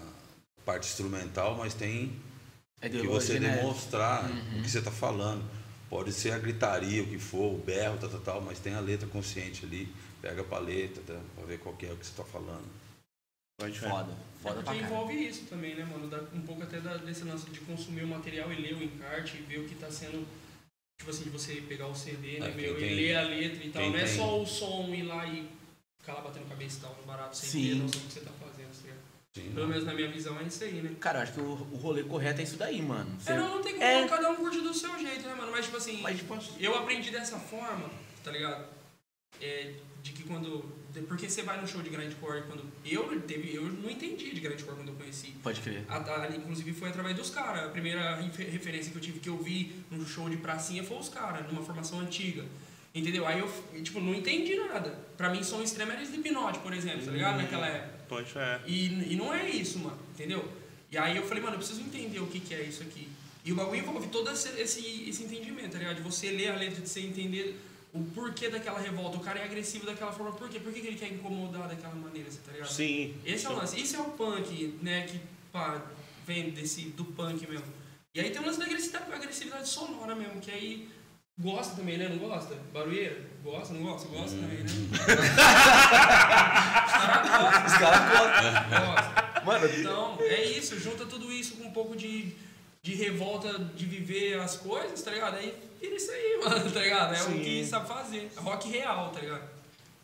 [0.64, 2.14] parte instrumental, mas tem
[2.80, 3.56] É que você né?
[3.56, 4.24] demonstrar
[4.58, 5.42] o que você está falando.
[5.92, 8.80] Pode ser a gritaria, o que for, o berro, tal, tal, tal, mas tem a
[8.80, 9.86] letra consciente ali.
[10.22, 12.64] Pega a paleta, tá, para ver qual que é o que você está falando.
[13.60, 14.10] Pode Foda.
[14.10, 16.08] É Foda pra porque envolve isso também, né, mano?
[16.08, 19.36] Dá um pouco até da, desse lance de consumir o material e ler o encarte
[19.36, 20.26] e ver o que tá sendo.
[20.98, 23.22] Tipo assim, de você pegar o CD, né, É, meu, quem e tem- ler a
[23.24, 23.90] letra e tal.
[23.90, 25.46] Não é tem- só o som ir lá e
[26.00, 27.68] ficar lá batendo cabeça e tal, no barato, sem Sim.
[27.68, 28.51] ter noção do que você tá fazendo, tá?
[29.34, 29.50] Sim.
[29.54, 30.90] Pelo menos na minha visão é isso aí, né?
[31.00, 33.10] Cara, eu acho que o, o rolê correto é isso daí, mano.
[33.18, 34.06] Você- É, não, não tem como É.
[34.06, 35.50] cada um curte do seu jeito, né, mano?
[35.50, 37.88] Mas, tipo assim, Mas, tipo, eu aprendi dessa forma,
[38.22, 38.66] tá ligado?
[39.40, 40.62] É, de que quando.
[41.08, 42.62] Porque você vai no show de grande cor quando.
[42.84, 45.28] Eu, teve, eu não entendi de grande cor quando eu conheci.
[45.42, 45.82] pode crer.
[45.88, 47.64] A- a- inclusive foi através dos caras.
[47.64, 50.98] A primeira refer- referência que eu tive que eu vi num show de pracinha foi
[50.98, 52.44] os caras, numa formação antiga.
[52.94, 53.26] Entendeu?
[53.26, 53.50] Aí eu,
[53.82, 54.90] tipo, não entendi nada.
[55.16, 57.38] Pra mim, som extremo era Slipknot, por exemplo, tá ligado?
[57.38, 57.91] Naquela época.
[58.20, 58.60] É.
[58.66, 60.46] E, e não é isso, mano, entendeu?
[60.90, 63.08] E aí eu falei, mano, eu preciso entender o que, que é isso aqui.
[63.44, 65.96] E o bagulho envolve todo esse, esse, esse entendimento, tá ligado?
[65.96, 67.58] De você ler a letra, de você entender
[67.92, 69.16] o porquê daquela revolta.
[69.16, 70.60] O cara é agressivo daquela forma, por quê?
[70.60, 72.70] Por que, que ele quer incomodar daquela maneira, tá ligado?
[72.70, 73.14] Sim.
[73.24, 73.80] Esse é o lance.
[73.80, 75.20] Isso é o punk, né, que
[75.50, 75.82] pá,
[76.26, 77.66] vem desse, do punk mesmo.
[78.14, 80.88] E aí tem o lance da agressividade, agressividade sonora mesmo, que aí
[81.38, 82.08] gosta também, né?
[82.08, 82.54] Não gosta?
[82.72, 83.20] Barulheira?
[83.42, 84.08] Gosta, não gosta?
[84.08, 84.64] Gosta também, né?
[87.66, 88.52] Os caras gostam.
[88.86, 89.22] Gosta.
[89.44, 92.32] Mano, Então, é isso, junta tudo isso com um pouco de,
[92.82, 95.36] de revolta de viver as coisas, tá ligado?
[95.36, 97.14] Aí vira isso aí, mano, tá ligado?
[97.14, 97.40] É Sim.
[97.40, 98.30] o que sabe fazer.
[98.36, 99.42] É rock real, tá ligado?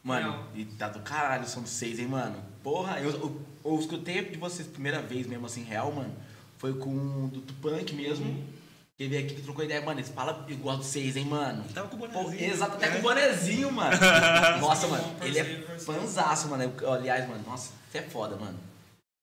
[0.02, 0.44] Mano, Real.
[0.54, 2.42] e tá do caralho o som de vocês, hein, mano?
[2.62, 6.14] Porra, eu, eu, eu escutei de vocês primeira vez mesmo, assim, real, mano.
[6.56, 8.24] Foi com o do Tupunk mesmo.
[8.24, 8.57] Que
[9.06, 10.00] veio aqui que trocou ideia, mano.
[10.00, 11.62] Eles falam igual de vocês, hein, mano?
[11.72, 12.50] Tava com o Pô, bonezinho.
[12.52, 12.90] exato, até É.
[12.90, 13.96] com o bonezinho, mano.
[14.60, 15.44] Nossa, mano, ele é
[15.78, 16.64] fanzaço, mano.
[16.80, 18.58] Eu- aliás, mano, nossa, você é foda, mano.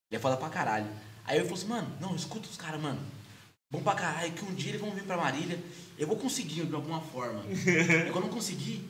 [0.10, 0.88] Ele é foda pra caralho.
[1.26, 3.00] Aí eu falei assim, mano, não, escuta os caras, mano.
[3.72, 5.60] Bom pra caralho, que um dia eles vão vir pra Marília.
[5.98, 7.44] Eu vou conseguir de alguma forma.
[7.50, 8.88] e quando eu conseguir,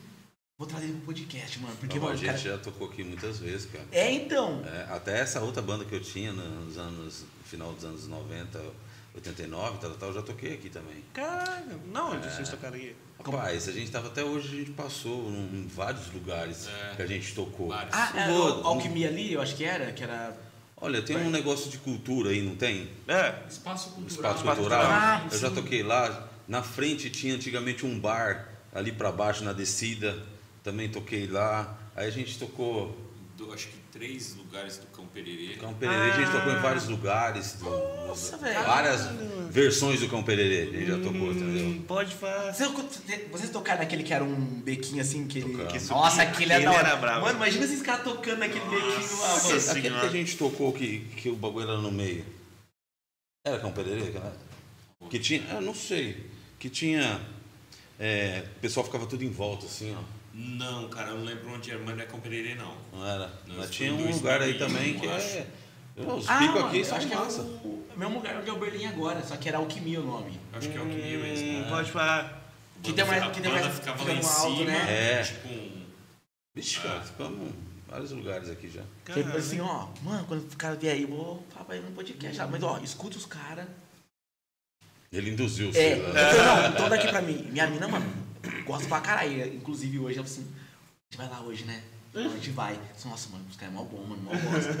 [0.58, 1.74] vou trazer ele pro podcast, mano.
[1.80, 2.38] Porque, Não, mano, a gente cara...
[2.38, 3.84] já tocou aqui muitas vezes, cara.
[3.90, 4.62] É, então.
[4.66, 8.62] É, até essa outra banda que eu tinha nos anos, no final dos anos 90,
[9.16, 11.02] 89, tal, tal, eu já toquei aqui também.
[11.12, 11.80] Caralho.
[11.92, 12.94] Não, onde vocês tocaram aqui?
[13.24, 16.94] Rapaz, a gente tava até hoje, a gente passou em vários lugares É.
[16.96, 17.68] que a gente tocou.
[17.68, 17.94] Vários.
[17.94, 20.36] Ah, é, Vou- o Alquimia ali, eu acho que era, que era...
[20.78, 22.90] Olha, tem um negócio de cultura aí, não tem?
[23.08, 23.34] É.
[23.48, 24.34] Espaço cultural.
[24.36, 24.80] Espaço cultural.
[24.86, 25.22] cultural.
[25.32, 26.28] eu já toquei lá.
[26.46, 30.22] Na frente tinha antigamente um bar, ali pra baixo na descida.
[30.62, 31.76] Também toquei lá.
[31.96, 32.94] Aí a gente tocou
[33.38, 35.56] Do- acho que três lugares do Cão Pererê.
[35.56, 37.52] Cão Pererê, a gente tocou em vários lugares.
[37.54, 37.64] do-
[38.08, 38.62] Nossa, velho.
[38.62, 39.00] Várias
[39.50, 41.66] versões do Cão Pererê, a gente já tocou, entendeu?
[41.66, 42.66] Hum, Pode fazer.
[43.30, 45.64] Vocês, tocaram naquele que era um bequinho assim, que ele...
[45.66, 46.88] Que Nossa, aquele Aquele da hora.
[46.88, 47.20] era brabo.
[47.22, 49.70] Mano, imagina esses caras tocando naquele bequinho lá, Nossa mano.
[49.70, 52.24] Aquele que a gente tocou que, que o bagulho era no meio.
[53.46, 54.36] Era Cão Pererê, cara?
[55.08, 56.26] Que tinha, eu não sei,
[56.58, 57.20] que tinha,
[57.98, 60.02] é, o pessoal ficava tudo em volta assim, ó.
[60.38, 62.76] Não, cara, eu não lembro onde era, mas não é Cão Pererê, não.
[62.92, 63.32] Não era?
[63.46, 65.38] Não, Mas tinha um lugar aí 2001, também que acho.
[65.38, 65.46] é.
[65.96, 67.40] Os Ah, picos aqui são acho que é massa.
[67.40, 70.38] o, o mesmo lugar onde é o Berlim agora, só que era Alquimia o nome.
[70.52, 71.58] Acho que é o que mesmo.
[71.58, 72.52] Hum, Pode falar.
[72.82, 74.86] Que tem mais- que tem mais- ficava fica lá em no alto, cima, né?
[75.20, 75.22] É.
[75.22, 75.86] tipo um...
[76.54, 77.54] Vixe, cara, ficamos em
[77.88, 78.82] vários lugares aqui já.
[79.06, 81.92] Falou assim, ó, mano, quando o cara vier aí, eu vou falar pra ele no
[81.92, 82.36] podcast.
[82.36, 82.46] lá.
[82.46, 83.66] Mas, ó, escuta os caras.
[85.10, 86.32] Ele induziu o É, seu, eu né?
[86.34, 87.46] não, então daqui pra mim.
[87.50, 88.25] Minha mina, mano,
[88.66, 89.54] gosta pra caralho.
[89.54, 91.82] Inclusive hoje, ela falou assim, a gente vai lá hoje, né?
[92.14, 92.72] A gente vai.
[92.72, 94.72] Eu falei, Nossa, mano, os caras é mó bom, mano, mó gosta.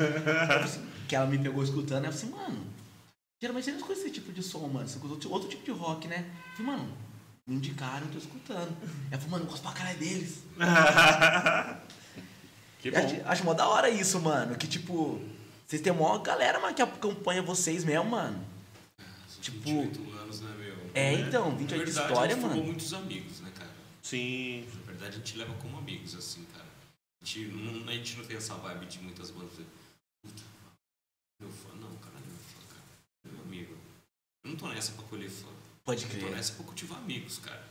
[0.46, 2.66] Falou assim, que ela me pegou escutando, ela falou assim, mano,
[3.40, 4.88] geralmente você não escuta esse tipo de som, mano.
[4.88, 6.24] Você escuta outro- outro tipo de rock, né?
[6.50, 6.92] Eu falei, mano,
[7.46, 8.74] me indicaram, eu tô escutando.
[9.10, 10.38] Ela falou, mano, eu gosto pra caralho deles.
[12.78, 13.22] Que Eu acho, bom.
[13.26, 14.54] acho mó da hora isso, mano.
[14.56, 15.20] Que tipo,
[15.66, 18.38] vocês têm mó galera, mano, que acompanha vocês mesmo, mano.
[19.28, 20.76] São Tipo- 28 anos, né, meu?
[20.94, 22.64] É, então, 28 Na de história, a gente formou mano.
[22.68, 23.50] muitos amigos, né?
[24.06, 24.64] Sim.
[24.86, 26.64] Na verdade, a gente leva como amigos, assim, cara.
[27.20, 29.50] A gente não, a gente não tem essa vibe de muitas bandas.
[30.22, 30.42] Puta,
[31.40, 31.70] meu fã.
[31.74, 32.84] Não, cara, não é meu fã, cara.
[33.24, 33.76] É meu amigo.
[34.44, 35.48] Eu não tô nessa pra colher fã.
[35.84, 36.30] Pode Eu tô crer.
[36.30, 37.64] nessa pra cultivar amigos, cara.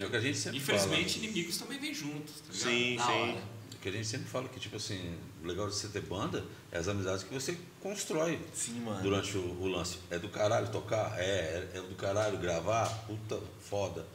[0.00, 2.68] É o que a gente sempre Infelizmente, inimigos também vêm juntos, tá ligado?
[2.68, 2.98] Sim, sim.
[2.98, 3.32] hora.
[3.32, 3.62] fala.
[3.72, 6.44] O que a gente sempre fala que, tipo assim, o legal de você ter banda
[6.70, 9.02] é as amizades que você constrói Sim, mano.
[9.02, 9.98] durante o, o lance.
[10.08, 11.18] É do caralho tocar?
[11.18, 11.68] É.
[11.74, 12.86] É do caralho gravar?
[13.06, 14.06] Puta, foda.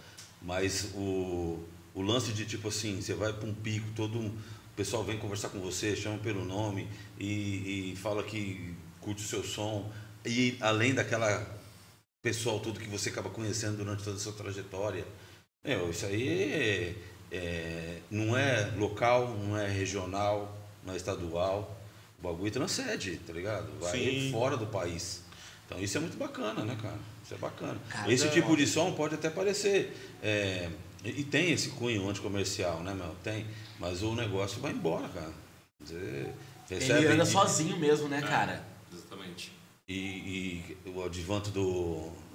[0.48, 1.60] Mas o,
[1.94, 5.18] o lance de, tipo assim, você vai pra um pico, todo um- o pessoal vem
[5.18, 6.88] conversar com você, chama pelo nome
[7.20, 9.92] e, e fala que curte o seu som.
[10.26, 11.46] E além daquela
[12.24, 15.06] pessoal todo que você acaba conhecendo durante toda a sua trajetória.
[15.66, 16.96] Meu, isso aí é-
[17.30, 21.78] é- não é local, não é regional, não é estadual.
[22.20, 23.68] O bagulho transcende, tá ligado?
[23.82, 24.32] Vai Sim.
[24.32, 25.24] fora do país.
[25.68, 26.98] Então isso é muito bacana, né, cara?
[27.24, 27.78] Isso é bacana.
[28.08, 29.94] Esse tipo de som pode até parecer.
[30.24, 30.70] é,
[31.04, 33.14] e tem esse cunho anticomercial, né, meu?
[33.24, 33.46] Tem.
[33.80, 35.32] Mas o negócio vai embora, cara.
[35.80, 36.28] Você
[36.70, 37.04] recebe.
[37.06, 38.66] Ele anda e- sozinho mesmo, né, É, cara?
[38.94, 39.52] Exatamente.
[39.88, 41.52] e, e o advento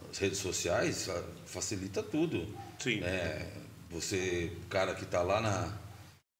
[0.08, 2.46] das redes sociais fa- facilita tudo.
[2.78, 3.00] Sim.
[3.02, 3.48] É,
[3.90, 5.76] você, o cara que está lá na,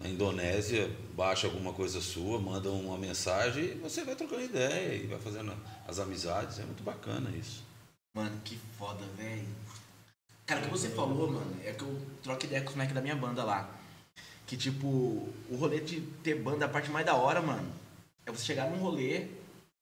[0.03, 5.07] na Indonésia, baixa alguma coisa sua, manda uma mensagem e você vai trocando ideia e
[5.07, 5.55] vai fazendo
[5.87, 6.59] as amizades.
[6.59, 7.62] É muito bacana isso.
[8.15, 9.47] Mano, que foda, velho.
[10.45, 13.01] Cara, o que você falou, mano, é que eu troco ideia com os moleques da
[13.01, 13.71] minha banda lá.
[14.47, 17.73] Que, tipo, o rolê de ter banda, a parte mais da hora, mano,
[18.27, 19.29] é você chegar num rolê,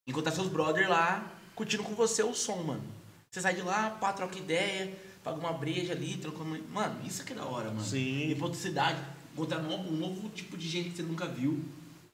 [0.06, 2.84] encontrar seus brothers lá, curtindo com você o som, mano.
[3.30, 6.58] Você sai de lá, pá, troca ideia, paga uma breja ali, troca uma...
[6.58, 7.84] Mano, isso aqui é da hora, mano.
[7.84, 8.28] Sim.
[8.28, 9.00] Ir pra outra cidade,
[9.32, 11.64] encontrar um novo, um novo tipo de gente que você nunca viu.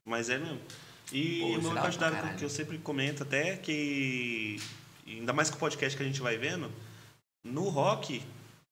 [0.06, 0.60] Mas é mesmo.
[1.12, 4.60] E Pô, uma será pra quantidade que eu sempre comento até que
[5.06, 6.70] ainda mais com o podcast que a gente vai vendo,
[7.44, 8.22] no rock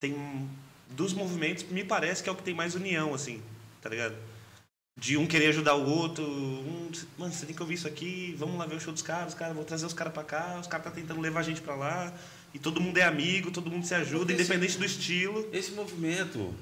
[0.01, 0.49] tem um-
[0.91, 3.41] dos movimentos, me parece que é o que tem mais união assim,
[3.81, 4.15] tá ligado?
[5.01, 8.57] De um querer ajudar o outro, um, mano, você tem que ouvir isso aqui, vamos
[8.59, 10.67] lá ver o show dos caras, os caras vou trazer os caras pra cá, os
[10.69, 12.13] caras tá tentando levar a gente pra lá,
[12.53, 15.49] e todo mundo é amigo, todo mundo se ajuda, esse- independente do estilo.
[15.53, 16.55] Esse movimento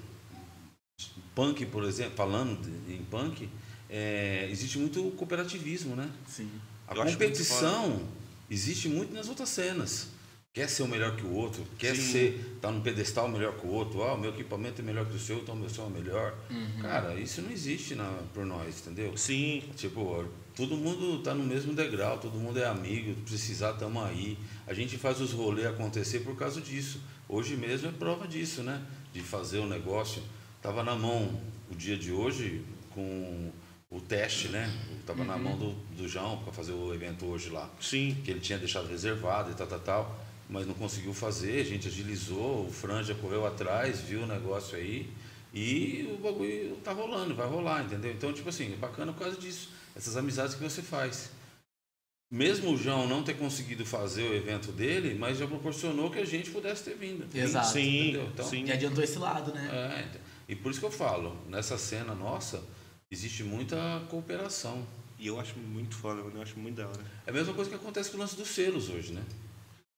[1.35, 3.49] punk, por exemplo, falando de- em punk,
[3.88, 6.11] é, existe muito cooperativismo, né?
[6.29, 6.51] Sim.
[6.88, 8.03] A Eu acho muito competição
[8.51, 10.09] existe muito nas outras cenas.
[10.55, 12.12] Quer ser o melhor que o outro, quer Sim.
[12.12, 15.17] ser tá num pedestal melhor que o outro, ah, o meu equipamento é melhor que
[15.17, 16.35] o seu, então o meu som é melhor.
[16.83, 19.17] Cara, isso não existe na, por nós, entendeu?
[19.17, 24.37] Sim, Tipo, todo mundo tá no mesmo degrau, todo mundo é amigo, precisar tamo aí.
[24.67, 27.01] A gente faz os rolês acontecer por causa disso.
[27.27, 28.83] Hoje mesmo é prova disso, né?
[29.15, 30.23] De fazer o negócio.
[30.62, 31.29] Tava na mão
[31.70, 33.51] o dia de hoje com
[33.90, 34.72] o teste, né?
[35.05, 37.68] Tava na mão do, do João para fazer o evento hoje lá.
[37.81, 38.16] sim.
[38.25, 40.25] Que ele tinha deixado reservado e tal, tal, tal.
[40.48, 44.77] Mas não conseguiu fazer, a gente agilizou, o Fran já correu atrás, viu o negócio
[44.77, 45.11] aí.
[45.53, 48.12] E o bagulho tá rolando, vai rolar, entendeu?
[48.12, 49.70] Então, tipo assim, é bacana por causa disso.
[49.96, 51.31] Essas amizades que você faz.
[52.31, 56.25] Mesmo o João não ter conseguido fazer o evento dele, mas já proporcionou que a
[56.25, 57.27] gente pudesse ter vindo.
[57.37, 57.68] Exato.
[57.68, 58.29] Sim, entendeu?
[58.33, 58.66] Então, sim.
[58.66, 59.68] Já adiantou esse lado, né?
[59.70, 60.20] É, então.
[60.53, 62.62] E por isso que eu falo, nessa cena nossa,
[63.11, 64.87] existe muita cooperação.
[65.19, 66.37] E eu acho muito foda, mano.
[66.37, 67.01] Eu acho muito da hora.
[67.27, 69.23] É a mesma coisa que acontece com o lance dos selos hoje, né?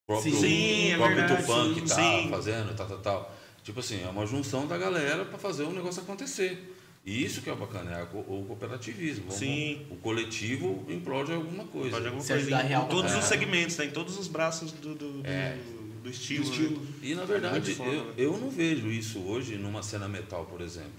[0.04, 2.28] O próprio, Sim, é o próprio verdade, Tupan que tá sim.
[2.30, 3.36] fazendo, tal, tal, tal.
[3.64, 6.72] Tipo assim, é uma junção da galera para fazer o negócio acontecer.
[7.04, 9.32] E isso que é bacana, é o cooperativismo.
[9.32, 9.84] Sim.
[9.90, 11.90] O coletivo implode alguma coisa.
[11.90, 12.62] Pode alguma coisa.
[12.62, 13.84] Em real todos pra os segmentos, tá?
[13.84, 15.58] Em todos os braços do, do, do, É.
[16.04, 16.44] do estilo.
[16.44, 16.80] Do estilo.
[16.80, 16.98] né?
[17.02, 18.14] E na verdade, muito foda, eu, né?
[18.18, 20.92] eu não vejo isso hoje numa cena metal, por exemplo.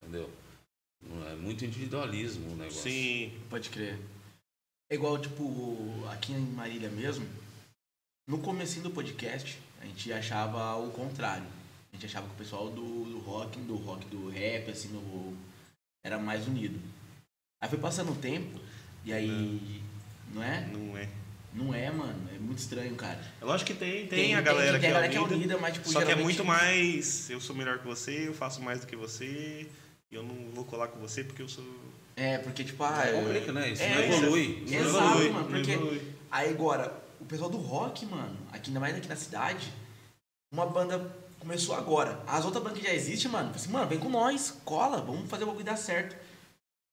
[0.00, 0.30] Entendeu?
[1.02, 2.82] Não É muito individualismo o negócio.
[2.82, 3.32] Sim.
[3.50, 3.98] Pode crer.
[4.90, 7.26] É igual, tipo, aqui em Marília mesmo,
[8.26, 11.46] no comecinho do podcast, a gente achava o contrário.
[11.92, 15.36] A gente achava que o pessoal do, do rock, do rock, do rap, assim, no,
[16.04, 16.80] era mais unido.
[17.60, 18.58] Aí foi passando o tempo,
[19.04, 19.82] e aí,
[20.32, 20.66] não é?
[20.66, 21.08] Não é.
[21.52, 22.28] Não é, mano.
[22.58, 23.20] É muito estranho, cara.
[23.40, 25.20] É Lógico que tem, tem, Tem- a tem- galera, tem a galera que, que é
[25.20, 27.30] é unida, unida, mas, tipo, Só que é muito mais.
[27.30, 29.68] Eu sou melhor que você, eu faço mais do que você.
[30.10, 31.64] E eu não vou colar com você porque eu sou.
[32.16, 33.70] É, porque, tipo, ah, Ah, é- complica, né?
[33.70, 34.62] Isso É, não isso evolui.
[34.64, 35.30] Isso não Exato, evolui.
[35.30, 36.02] mano, não porque- evolui.
[36.30, 39.72] Aí agora, o pessoal do rock, mano, aqui ainda mais aqui na cidade,
[40.52, 42.20] uma banda começou agora.
[42.26, 45.44] As outras bandas que já existem, mano, assim, mano, vem com nós, cola, vamos fazer
[45.44, 46.16] o bagulho dar certo.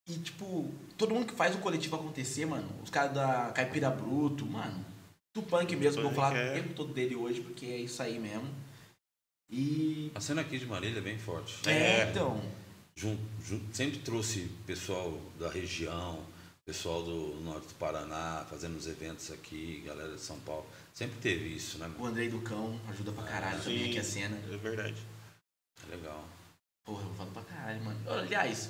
[0.07, 4.45] E tipo, todo mundo que faz o coletivo acontecer, mano, os caras da Caipira Bruto,
[4.45, 4.85] mano,
[5.35, 6.51] do punk mesmo, que eu vou falar é.
[6.51, 8.49] o tempo todo dele hoje, porque é isso aí mesmo.
[9.51, 10.09] E.
[10.15, 11.67] A cena aqui de Marília é bem forte.
[11.69, 12.41] É, então.
[12.95, 16.23] Jun- jun- sempre trouxe pessoal da região,
[16.65, 20.65] pessoal do norte do Paraná, fazendo os eventos aqui, galera de São Paulo.
[20.93, 21.91] Sempre teve isso, né?
[21.99, 24.37] O Andrei do Cão ajuda pra caralho também Sim, aqui a cena.
[24.49, 24.95] É verdade.
[25.85, 26.23] É legal.
[26.85, 27.99] Porra, eu falo pra caralho, mano.
[28.09, 28.69] Aliás,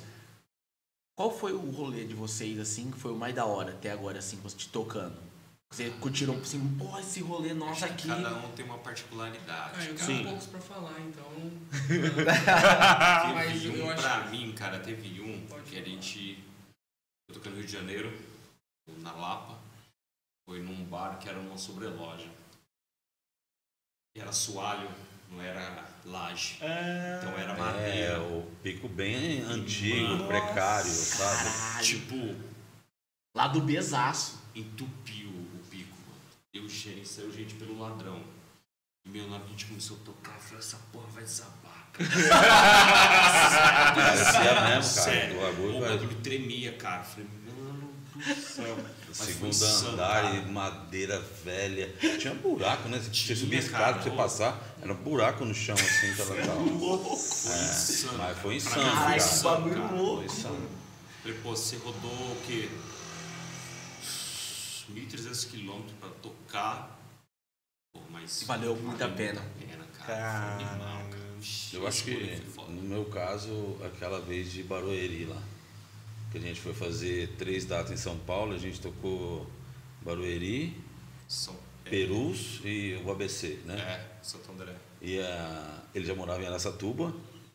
[1.16, 4.18] qual foi o rolê de vocês, assim, que foi o mais da hora até agora,
[4.18, 5.25] assim, você te tocando?
[5.76, 8.08] Você curtiram, assim, pô, esse rolê nosso aqui.
[8.08, 9.72] Cada um tem uma particularidade.
[9.78, 10.06] Ah, eu cara.
[10.06, 11.30] tenho poucos pra falar, então.
[11.86, 12.14] Teve
[13.34, 16.42] Mas um eu acho pra mim, cara, teve um Pode que a gente.
[17.28, 18.18] Eu tocando no Rio de Janeiro,
[19.02, 19.58] na Lapa.
[20.48, 22.30] Foi num bar que era uma sobreloja.
[24.16, 24.88] E era soalho,
[25.30, 26.54] não era laje.
[26.56, 28.22] Então era É, madeira.
[28.22, 30.26] o pico bem antigo, Mano.
[30.26, 31.50] precário, sabe?
[31.50, 31.84] Caralho.
[31.84, 32.16] Tipo,
[33.36, 34.38] Lá do besaço.
[34.54, 35.15] entupiu o pico,
[36.56, 36.66] mano.
[36.66, 38.20] Eu cheirei, saiu gente pelo ladrão.
[39.04, 41.22] E meu, na hora que a gente começou a tocar, eu falei, essa porra vai
[41.22, 42.10] desabar, cara.
[43.94, 44.82] Parecia mesmo, cara.
[44.82, 47.00] Sério, O bagulho o bagulho tremia, cara.
[47.02, 48.76] Eu falei, mano do céu.
[49.12, 50.34] Segundo andar cara.
[50.36, 51.90] e madeira velha.
[52.18, 52.98] Tinha buraco, né?
[52.98, 56.26] Você tinha subir a escada pra você passar, era um buraco no chão assim, tal,
[56.26, 56.36] tal.
[57.16, 58.18] Foi É, insano.
[58.18, 59.12] mas foi insano, Caralho, cara.
[59.12, 60.16] que insano, bagulho louco.
[60.16, 60.68] Foi insano.
[61.22, 62.68] Falei, pô, você rodou o quê?
[64.92, 66.98] 1.300 quilômetros pra tocar.
[67.92, 68.42] Pô, mas.
[68.44, 69.42] Valeu muito a pena.
[69.98, 70.54] cara.
[70.54, 71.26] Animal, cara.
[71.72, 75.42] Eu acho que, no meu caso, aquela vez de Barueri lá.
[76.32, 79.46] Que a gente foi fazer três datas em São Paulo, a gente tocou
[80.02, 80.76] Barueri,
[81.28, 83.78] São, é, Perus e o ABC, né?
[83.78, 84.74] é, Santo André.
[85.00, 87.14] E a, ele já morava em Aracatuba,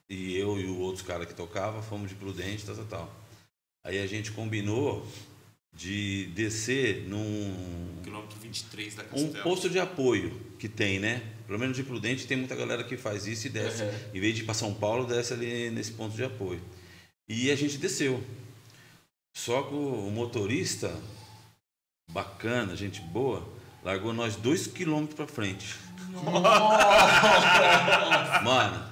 [0.10, 3.16] e eu e o outro cara que tocava fomos de Prudente, tal, tal, tal.
[3.84, 5.06] Aí a gente combinou
[5.74, 11.24] de descer num Quilômetro 23 da um posto de apoio que tem, né?
[11.48, 13.84] Pelo menos de Prudente tem muita galera que faz isso e desce.
[13.84, 13.92] Uhum.
[14.14, 16.62] Em vez de ir para São Paulo, desce ali nesse ponto de apoio.
[17.28, 18.22] E a gente desceu.
[19.36, 20.94] Só que o motorista,
[22.12, 23.48] bacana, gente boa,
[23.84, 25.76] largou nós dois quilômetros para frente.
[28.44, 28.84] Mano,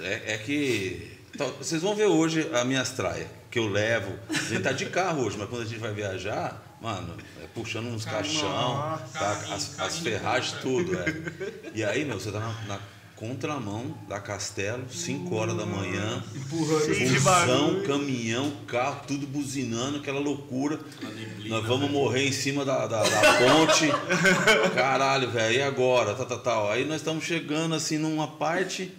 [0.00, 1.12] é, é que.
[1.58, 4.18] Vocês vão ver hoje a minha traia, que eu levo.
[4.30, 7.86] A gente tá de carro hoje, mas quando a gente vai viajar, mano, é puxando
[7.88, 9.54] uns Carrinho, caixão, tá?
[9.54, 10.60] as, as ferragens, né?
[10.62, 11.04] tudo, é.
[11.74, 12.80] E aí, meu, você tá na, na
[13.14, 20.80] contramão da Castelo, 5 horas da manhã, busão, caminhão, carro, tudo buzinando, aquela loucura.
[21.02, 21.92] Na neblina, Nós vamos né?
[21.92, 23.86] morrer em cima da, da, da ponte.
[24.74, 26.14] Caralho, velho, e agora?
[26.14, 26.70] Tá, tá, tal.
[26.70, 28.90] Aí nós estamos chegando assim numa parte.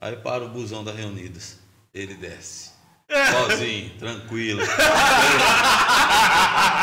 [0.00, 1.58] Aí para o busão da Reunidas.
[1.92, 2.77] Ele desce.
[3.10, 4.60] Sozinho, tranquilo.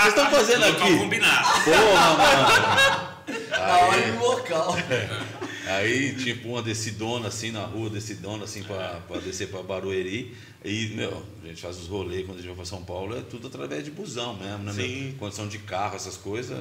[0.01, 0.97] Vocês estão fazendo Local aqui?
[0.97, 1.63] combinado.
[1.63, 2.47] Porra, mano.
[3.51, 4.75] Na hora Aí, do local.
[5.67, 10.35] aí, tipo, uma descidona assim na rua, descidona assim pra, pra descer pra Barueri.
[10.63, 13.21] E, meu, a gente faz os rolês quando a gente vai pra São Paulo, é
[13.21, 14.73] tudo através de busão mesmo, né?
[14.73, 14.85] meu?
[14.85, 15.15] Sim.
[15.19, 16.57] Condição de carro, essas coisas,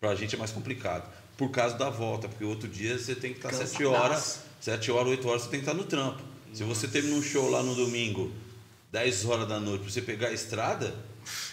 [0.00, 1.06] pra gente é mais complicado.
[1.36, 3.72] Por causa da volta, porque outro dia você tem que estar Cansadaço.
[3.76, 6.22] 7 horas, 7 horas, 8 horas, você tem que estar no trampo.
[6.52, 8.30] Se você termina um show lá no domingo,
[8.90, 10.94] 10 horas da noite, pra você pegar a estrada,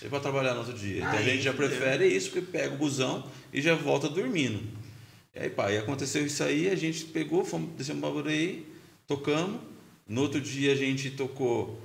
[0.01, 0.97] é pra trabalhar no outro dia.
[0.97, 4.63] Então a Aí, gente já prefere isso, porque pega o busão e já volta dormindo.
[5.35, 8.65] E aí, pá, e aconteceu isso aí, a gente pegou, fomos, descemos pra Barueri,
[9.05, 9.61] tocamos.
[10.07, 11.79] No outro dia a gente tocou.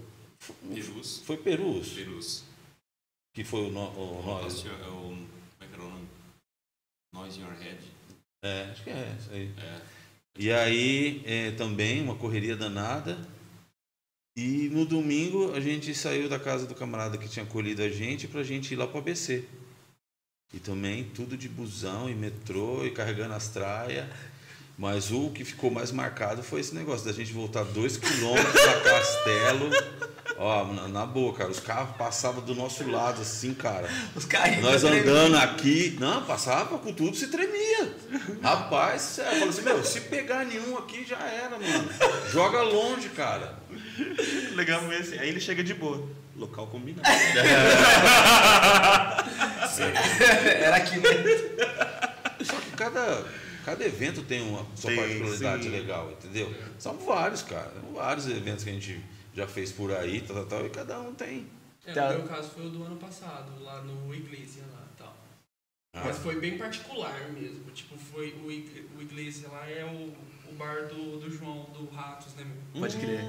[0.73, 1.23] Perus.
[1.25, 2.45] Foi Perus, Perus.
[3.35, 4.65] que foi o, no, o nós.
[4.65, 5.27] É o- Como
[5.61, 6.07] é que era o nome?
[7.15, 7.79] Noise in Your Head.
[8.45, 9.51] É, acho que é, isso aí.
[9.59, 9.81] É.
[10.39, 13.19] E aí, é, também, uma correria danada.
[14.35, 18.27] E no domingo a gente saiu da casa do camarada que tinha acolhido a gente
[18.27, 19.45] pra gente ir lá pro ABC.
[20.55, 24.07] E também tudo de busão e metrô e carregando as traias.
[24.79, 28.81] Mas o que ficou mais marcado foi esse negócio da gente voltar dois quilômetros da
[28.81, 29.71] Castelo.
[30.45, 33.89] Ó, na, na boa, cara, os carros passavam do nosso lado assim, cara.
[34.13, 34.65] Os carrinhos.
[34.65, 35.09] Nós tremendo.
[35.09, 37.95] andando aqui, não, passava com tudo, se tremia.
[38.43, 41.89] Rapaz, sério, eu falei assim, meu, se pegar nenhum aqui já era, mano.
[42.33, 43.57] Joga longe, cara.
[44.57, 45.21] Legal mesmo.
[45.21, 46.09] Aí ele chega de boa.
[46.35, 47.09] Local combinado.
[50.45, 51.11] Era aqui, né?
[52.43, 53.25] Só que cada,
[53.65, 55.69] cada evento tem uma sua Tem, particularidade sim.
[55.69, 56.53] legal, entendeu?
[56.81, 57.71] São vários, cara.
[57.81, 59.01] São vários eventos que a gente
[59.35, 61.47] já fez por aí, tal, tal, tal, e cada um tem.
[61.85, 62.11] É, Tá.
[62.11, 65.17] O meu caso foi o do ano passado, lá no Iglesia lá e tal.
[65.95, 66.03] Ah.
[66.05, 67.71] Mas foi bem particular mesmo.
[67.73, 70.15] Tipo, foi o, Ig- o Iglesia lá é o,
[70.53, 72.81] o bar do, do João, do Ratos, né, meu?
[72.83, 73.21] Pode crer.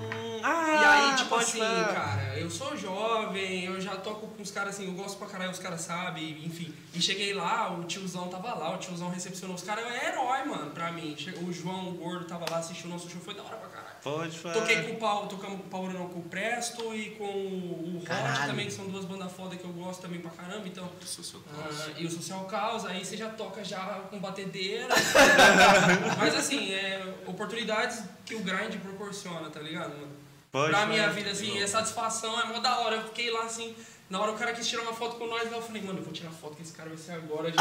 [0.44, 1.94] ah, E aí, tipo assim, falar.
[1.94, 5.52] cara, eu sou jovem, eu já toco com os caras assim, eu gosto pra caralho,
[5.52, 6.74] os caras sabem, enfim.
[6.94, 10.72] E cheguei lá, o tiozão tava lá, o tiozão recepcionou os caras, é herói, mano,
[10.72, 11.16] pra mim.
[11.42, 13.94] O João, o gordo, tava lá, assistiu o nosso show, foi da hora pra caralho.
[14.04, 14.56] Pode falar.
[14.56, 17.98] Toquei com o Paulo, tocamos com o Paulo não, com o Presto e com o
[18.00, 18.48] Hot Caralho.
[18.48, 20.90] também, que são duas bandas foda que eu gosto também pra caramba, então.
[21.02, 21.92] Isso, seu ah, caso.
[21.98, 24.88] e o Social Causa, aí você já toca já com batedeira.
[26.20, 30.12] Mas assim, é oportunidades que o grind proporciona, tá ligado, mano?
[30.52, 32.97] Pode pra minha vida, assim, é satisfação, é mó da hora.
[32.97, 33.76] Eu fiquei lá assim,
[34.10, 36.13] na hora o cara quis tirar uma foto com nós, eu falei, mano, eu vou
[36.13, 37.49] tirar foto que esse cara vai ser agora.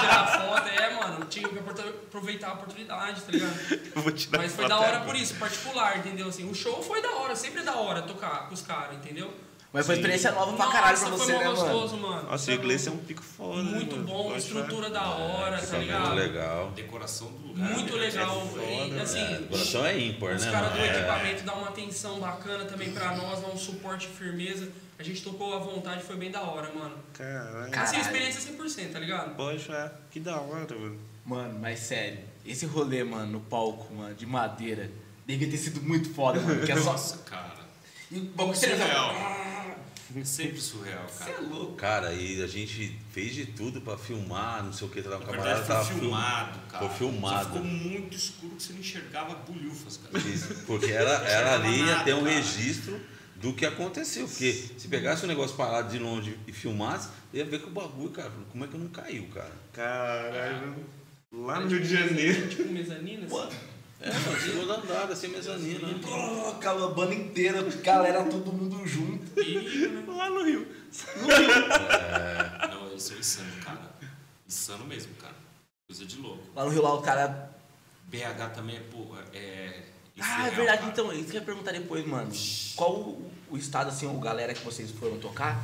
[0.00, 3.54] Tirar foto, é, mano, tinha que aproveitar a oportunidade, tá ligado?
[3.94, 5.04] Eu vou tirar Mas foi da hora agora.
[5.04, 6.28] por isso, particular, entendeu?
[6.28, 9.32] Assim, o show foi da hora, sempre é da hora tocar com os caras, entendeu?
[9.70, 10.00] Mas foi Sim.
[10.00, 11.56] experiência nova pra Nossa, caralho pra foi você, mó né, mano?
[11.60, 12.30] gostoso, mano.
[12.30, 13.62] Nossa, o inglês é um pico foda.
[13.62, 14.08] né, Muito mano?
[14.08, 16.14] bom, Pode estrutura da hora, tá Equipamento ligado?
[16.14, 16.70] legal.
[16.70, 17.70] Decoração do lugar.
[17.70, 18.00] Muito né?
[18.00, 18.36] legal.
[18.36, 20.50] É foda, e, assim, É, decoração é ímpar, Os né?
[20.52, 20.90] caras do mano?
[20.90, 20.96] É.
[20.96, 24.68] equipamento dão uma atenção bacana também pra nós, dão um suporte e firmeza.
[24.98, 26.96] A gente tocou à vontade, foi bem da hora, mano.
[27.12, 27.78] Caralho.
[27.78, 29.36] Assim, experiência 100%, tá ligado?
[29.36, 29.92] Pode falar.
[30.10, 30.98] Que da hora, mano.
[31.26, 34.90] Mano, mas sério, esse rolê, mano, no palco, mano, de madeira,
[35.26, 36.64] devia ter sido muito foda, mano.
[36.64, 36.92] Que é só.
[36.92, 37.57] Nossa, cara.
[38.10, 39.14] E o bagulho Surreal.
[40.24, 41.46] Sempre surreal, Você é cara.
[41.46, 41.74] louco.
[41.74, 45.20] Cara, e a gente fez de tudo pra filmar, não sei o que, tava um
[45.20, 46.88] Na camarada verdade, foi tava film- filmado, cara.
[46.88, 47.38] Foi filmado.
[47.44, 50.18] Só ficou muito escuro que você não enxergava bolhufas, cara.
[50.26, 52.30] Isso, Porque era, era ali, ia ter um Cara.
[52.36, 52.98] registro
[53.36, 54.26] do que aconteceu.
[54.26, 58.08] Porque se pegasse o negócio parado de longe e filmasse, ia ver que o bagulho,
[58.10, 59.52] cara, como é que não caiu, cara?
[59.74, 60.86] Caralho.
[61.30, 62.48] Lá Era no Rio de tipo Janeiro.
[62.48, 63.56] Tipo mezanino, assim.
[64.00, 65.86] Mano, É, mano, segundo andar, assim, mezanino.
[65.88, 66.00] né?
[66.02, 69.40] Pô, Aquela banda inteira, galera, todo mundo junto.
[69.40, 70.04] E, né?
[70.06, 70.66] Lá no Rio.
[72.70, 73.90] Não, eu sou insano, cara.
[74.46, 75.34] Insano mesmo, cara.
[75.88, 76.42] Coisa de louco.
[76.54, 77.50] Lá no Rio, lá o cara.
[78.04, 79.82] BH também é, pô, é.
[80.20, 80.90] Ah, é verdade, cara.
[80.92, 82.30] então, isso que eu ia perguntar depois, mano.
[82.74, 85.62] Qual o, o estado, assim, ou galera que vocês foram tocar?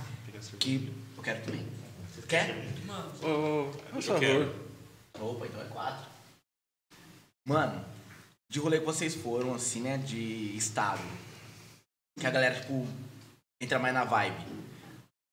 [0.61, 0.93] Que.
[1.17, 1.67] Eu quero também.
[2.15, 2.55] Você quer?
[2.87, 4.55] Mano, ô, por Eu quero.
[5.19, 6.07] Opa, então é quatro.
[7.47, 7.85] Mano,
[8.55, 9.99] de rolê que vocês foram, assim, né?
[9.99, 11.03] De estado.
[12.17, 12.87] Que a galera, tipo,
[13.61, 14.47] entra mais na vibe.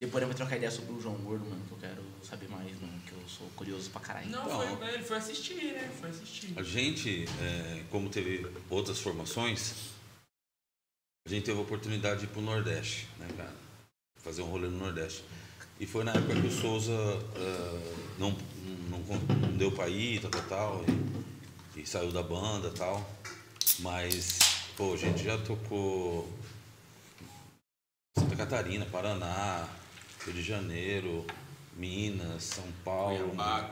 [0.01, 2.81] Depois eu vou trocar ideia sobre o João Gordo, mano, que eu quero saber mais,
[2.81, 4.27] mano, que eu sou curioso pra caralho.
[4.27, 4.77] não, Então.
[4.77, 5.91] foi, ele foi assistir, né?
[5.99, 6.57] Foi assistir.
[6.57, 9.91] A gente, é, como teve outras formações,
[11.27, 13.53] a gente teve a oportunidade de ir pro Nordeste, né, cara?
[14.17, 15.23] Fazer um rolê no Nordeste.
[15.79, 16.91] E foi na época que o Souza
[17.35, 18.31] ah, não,
[18.89, 21.30] não, não deu pra ir, tal, tal, tal, e,
[21.75, 23.09] e saiu da banda e tal.
[23.79, 24.39] Mas,
[24.75, 26.27] pô, a gente já tocou
[28.17, 29.67] Santa Catarina, Paraná,
[30.25, 31.25] Rio de Janeiro,
[31.75, 33.69] Minas, São Paulo, Cuiabá,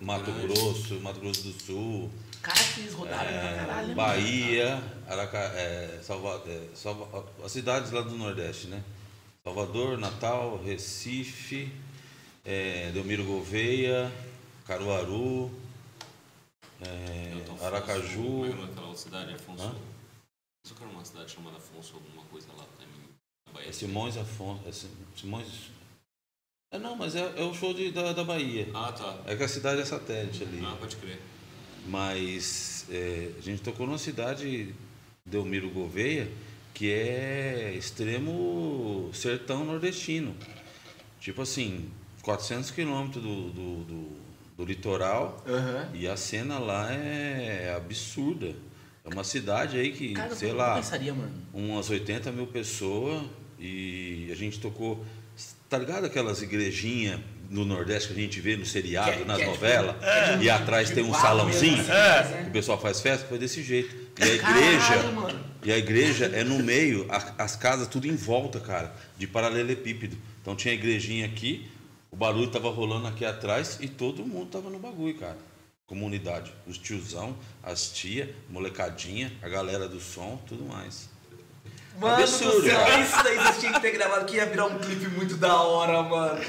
[0.00, 0.46] Mato Grande.
[0.54, 2.10] Grosso, Mato Grosso do Sul,
[2.42, 3.94] Cara, que eles rodaram pra caralho, né?
[3.94, 8.82] Bahia, Araca, é, Salva, é, Salva- as cidades lá do Nordeste, né?
[9.42, 11.72] Salvador, Natal, Recife,
[12.44, 14.12] é, Delmiro Gouveia,
[14.66, 15.50] Caruaru,
[16.82, 18.22] é, Aracaju.
[18.22, 19.34] Como é que aquela outra cidade?
[19.34, 19.64] Afonso.
[19.64, 19.74] Hã?
[20.66, 23.08] Só quero uma cidade chamada Afonso, alguma coisa lá também.
[23.46, 23.68] Na Bahia.
[23.68, 24.62] É Simões Afonso.
[24.66, 25.70] É Sim- Simões.
[26.72, 28.68] É, não, mas é, é o show de, da, da Bahia.
[28.74, 29.22] Ah, tá.
[29.26, 30.62] É que a cidade é satélite ali.
[30.64, 31.18] Ah, pode crer.
[31.86, 34.74] Mas é, a gente tocou numa cidade,
[35.24, 36.30] Delmiro Gouveia,
[36.74, 40.36] que é extremo sertão nordestino.
[41.18, 41.90] Tipo assim,
[42.22, 44.16] 400 quilômetros do, do, do,
[44.58, 45.88] do litoral Aham.
[45.94, 48.56] e a cena lá é absurda.
[49.04, 51.30] É uma cidade aí que, Cara, sei lá, pensaria, mano.
[51.54, 53.22] umas 80 mil pessoas
[53.58, 55.04] e a gente tocou.
[55.68, 59.36] Tá ligado aquelas igrejinhas no Nordeste que a gente vê no seriado, Que é- nas
[59.38, 59.96] é tipo- novelas?
[60.42, 62.42] E atrás tem um salãozinho assim, né?
[62.42, 63.26] que o pessoal faz festa?
[63.28, 63.94] Foi desse jeito.
[64.18, 65.02] E a Caralho, igreja.
[65.12, 65.40] mano.
[65.62, 70.16] E a igreja é no meio, a- as casas tudo em volta, cara, de paralelepípedo.
[70.42, 71.68] Então tinha a igrejinha aqui,
[72.10, 75.38] o barulho tava rolando aqui atrás e todo mundo tava no bagulho, cara.
[75.86, 76.52] Comunidade.
[76.66, 81.08] Os tiozão, as tia, molecadinha, a galera do som, tudo mais.
[81.98, 83.00] Mano Absurdo, do céu, cara.
[83.00, 86.02] isso daí vocês tinham que ter gravado, que ia virar um clipe muito da hora,
[86.02, 86.44] mano.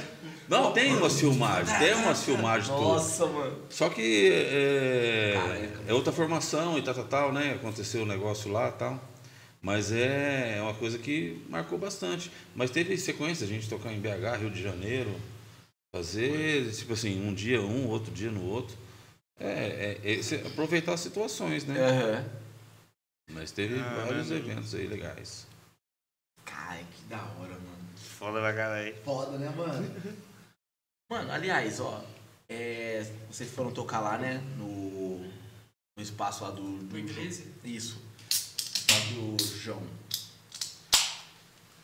[0.47, 2.68] Não, tem umas filmagens, tem umas filmagens.
[2.70, 3.57] Nossa, mano.
[3.70, 5.84] Só que é, Caraca.
[5.88, 7.53] é outra formação e tal, tal, tal, né?
[7.53, 8.99] Aconteceu o negócio lá e tal.
[9.62, 12.32] Mas é uma coisa que marcou bastante.
[12.55, 15.16] Mas teve sequência, a gente tocar em BH, Rio de Janeiro,
[15.96, 18.78] fazer, tipo assim, um dia um, outro dia no outro.
[19.40, 21.80] É, é, é aproveitar as situações, né?
[21.80, 22.26] Aham.
[23.32, 24.38] Mas teve Ah, vários né?
[24.38, 25.48] eventos aí legais.
[26.46, 27.90] Cara, que da hora, mano.
[27.96, 28.96] Foda pra caralho.
[29.04, 29.90] Foda, né, mano?
[31.12, 32.04] Mano, aliás, ó.
[32.48, 34.38] é, vocês foram tocar lá, né?
[34.60, 35.18] No,
[35.98, 36.78] no espaço lá do.
[36.84, 37.48] do 13?
[37.64, 38.00] Isso.
[38.92, 39.82] Lá do João.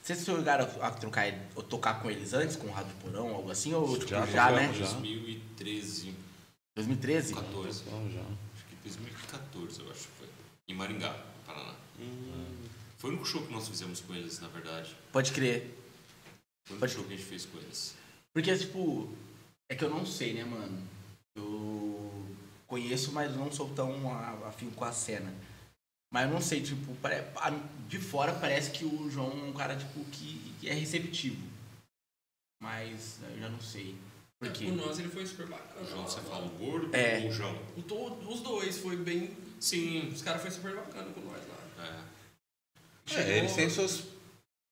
[0.06, 3.74] Vocês chegaram a trocar, ou tocar com eles antes, com o Rádio Porão, algo assim?
[3.74, 4.68] Ou tipo, Já já, né?
[4.68, 4.86] tocamos, já.
[4.98, 6.14] 2013,
[6.76, 7.34] 2013?
[7.34, 7.82] 14.
[7.88, 8.22] Então já.
[8.22, 10.28] Acho que 2014, eu acho que foi.
[10.70, 11.12] Em Maringá,
[11.48, 11.74] Paraná.
[13.00, 14.96] Foi o único show que nós fizemos com eles, na verdade.
[15.12, 15.76] Pode crer.
[16.68, 17.96] Foi o Pode- show que a gente fez com eles.
[18.32, 19.10] Porque, tipo,
[19.72, 20.84] é que eu não sei, né, mano?
[21.36, 22.12] Eu
[22.68, 23.92] conheço, mas não sou tão
[24.48, 25.34] afim com a cena.
[26.16, 26.96] Mas eu não sei, tipo,
[27.90, 31.46] de fora parece que o João é um cara, tipo, que, que é receptivo.
[32.64, 33.98] Mas eu já não sei.
[34.40, 34.64] Por quê?
[34.64, 35.82] Por nós ele foi super bacana.
[35.82, 37.20] O João, você fala o gordo É.
[37.20, 37.62] ou o João?
[37.76, 39.30] O to- Os dois foi bem.
[39.60, 40.08] Sim.
[40.08, 42.06] Os caras foram super bacana com nós lá.
[43.12, 43.20] É.
[43.20, 44.06] É, eles têm suas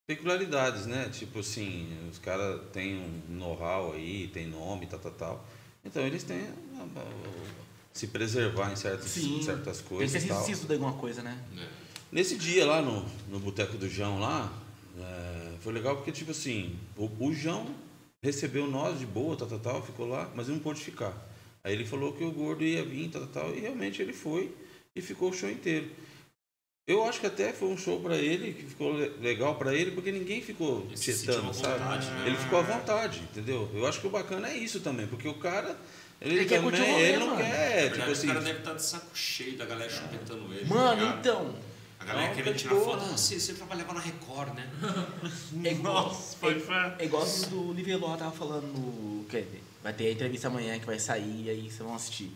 [0.07, 1.09] peculiaridades, né?
[1.09, 5.45] Tipo assim, os caras têm um know-how aí, tem nome, tal, tal, tal.
[5.83, 9.41] Então eles têm a- a- a- se preservar em certas, Sim.
[9.43, 11.37] certas Tem que coisas ser e estuda alguma coisa, né?
[11.57, 11.67] é.
[12.11, 14.51] Nesse dia lá no, no Boteco do João lá,
[14.99, 17.65] é, foi legal porque, tipo assim, o, o João
[18.23, 21.13] recebeu nós de boa, tal, tal, tal, ficou lá, mas ele não pôde ficar.
[21.63, 24.53] Aí ele falou que o gordo ia vir, tal, tal, tal, e realmente ele foi
[24.95, 25.89] e ficou o show inteiro.
[26.85, 29.91] Eu acho que até foi um show pra ele, que ficou le- legal pra ele,
[29.91, 31.79] porque ninguém ficou tietando, sabe?
[31.79, 32.23] vontade, né?
[32.27, 33.69] Ele ficou à vontade, entendeu?
[33.73, 35.79] Eu acho que o bacana é isso também, porque o cara,
[36.23, 37.37] ele, Ele quer também, curtir o rolê, ele não mano.
[37.37, 40.65] quer, tipo verdade, assim, o cara deve estar de saco cheio da galera chupetando ele.
[40.67, 41.19] tá Mano, ligado?
[41.19, 41.55] então.
[41.99, 43.03] A galera Não, querendo tá tirar foto.
[43.05, 44.69] Ah, você, você trabalhava na Record, né?
[45.63, 46.95] É igual, Nossa, pode falar.
[46.99, 49.23] é igual o do Liveló tava falando no.
[49.25, 52.31] Quer dizer, vai ter a entrevista amanhã que vai sair e aí vocês vão assistir.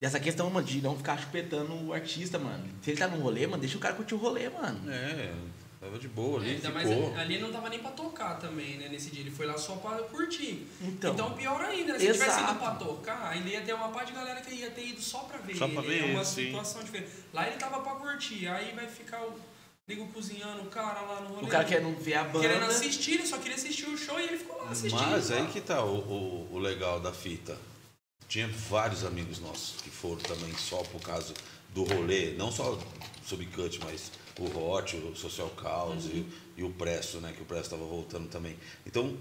[0.00, 2.64] Dessa questão, mano, de não ficar chupetando o artista, mano.
[2.82, 4.88] Se ele tá no rolê, mano, deixa o cara curtir o rolê, mano.
[4.88, 5.32] É,
[5.80, 7.14] tava de boa ali, Ainda mais ficou.
[7.16, 8.88] ali não tava nem pra tocar também, né?
[8.88, 9.20] Nesse dia.
[9.20, 10.66] Ele foi lá só pra curtir.
[10.80, 11.14] Então.
[11.14, 11.98] Então, pior ainda, né?
[11.98, 12.50] Se tivesse Exato.
[12.52, 15.20] ido pra tocar, ainda ia ter uma parte de galera que ia ter ido só
[15.20, 15.74] pra ver Só ele.
[15.74, 16.46] pra ver é uma sim.
[16.46, 17.10] situação diferente.
[17.32, 19.38] Lá ele tava pra curtir, aí vai ficar o
[19.86, 21.46] nego cozinhando, o cara lá no rolê.
[21.46, 22.40] O cara quer não ver a banda.
[22.46, 25.00] Querendo assistir, ele só queria assistir o show e ele ficou lá assistindo.
[25.10, 27.56] Mas aí que tá o, o, o legal da fita.
[28.28, 31.32] Tinha vários amigos nossos que foram também só por causa
[31.70, 32.78] do rolê, não só
[33.24, 36.26] Subcut, mas o Hot, o Social Caos e,
[36.56, 37.32] e o Presto, né?
[37.34, 38.56] Que o Presto estava voltando também.
[38.86, 39.16] Então,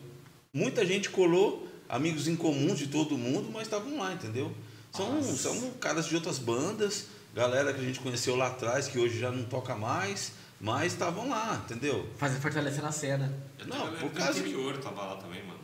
[0.53, 4.53] muita gente colou, amigos em comuns de todo mundo, mas estavam lá, entendeu?
[4.91, 9.19] São, são caras de outras bandas, galera que a gente conheceu lá atrás, que hoje
[9.19, 12.09] já não toca mais, mas estavam lá, entendeu?
[12.17, 13.31] Fazer fortalecer na cena.
[13.67, 15.59] Não, por causa que- interior tava lá também, mano.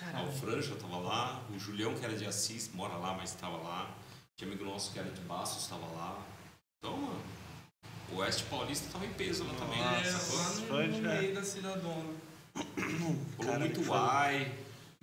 [0.00, 0.28] Ah, Caralho.
[0.28, 3.90] o Franja tava lá, o Julião, que era de Assis, mora lá, mas tava lá.
[4.36, 6.20] Tinha amigo nosso que era de Bastos, tava lá.
[6.78, 7.20] Então, mano,
[8.12, 9.80] o Oeste Paulista tava em peso lá também.
[9.80, 10.02] É, né?
[10.32, 10.66] lá no,
[11.00, 11.20] no é.
[11.20, 12.14] meio da cidadona.
[13.44, 14.52] Cara, muito ai.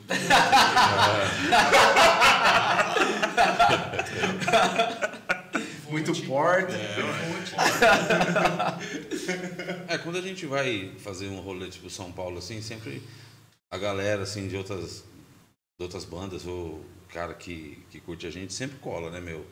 [5.92, 6.74] Muito porta.
[9.90, 13.04] É, quando a gente vai fazer um rolê tipo São Paulo, assim, sempre
[13.70, 15.04] a galera, assim, de outras,
[15.78, 19.46] de outras bandas, ou cara que, que curte a gente, sempre cola, né, meu?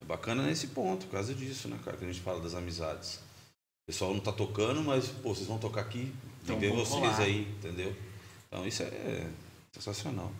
[0.00, 3.16] É bacana nesse ponto, por causa disso, né, cara, que a gente fala das amizades.
[3.16, 6.12] O pessoal não tá tocando, mas, pô, vocês vão tocar aqui,
[6.44, 7.20] Então, tem vocês colar.
[7.20, 7.94] aí, entendeu?
[8.46, 9.30] Então isso é
[9.72, 10.32] sensacional.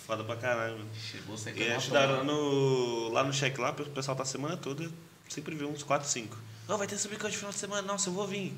[0.00, 0.90] Foda pra caralho, mano.
[0.94, 4.90] Chegou sem E hora no, lá no check lá, o pessoal tá a semana toda,
[5.28, 6.36] sempre vê uns 4, 5.
[6.68, 8.54] Não, vai ter subicante no final de semana, nossa, eu vou vir.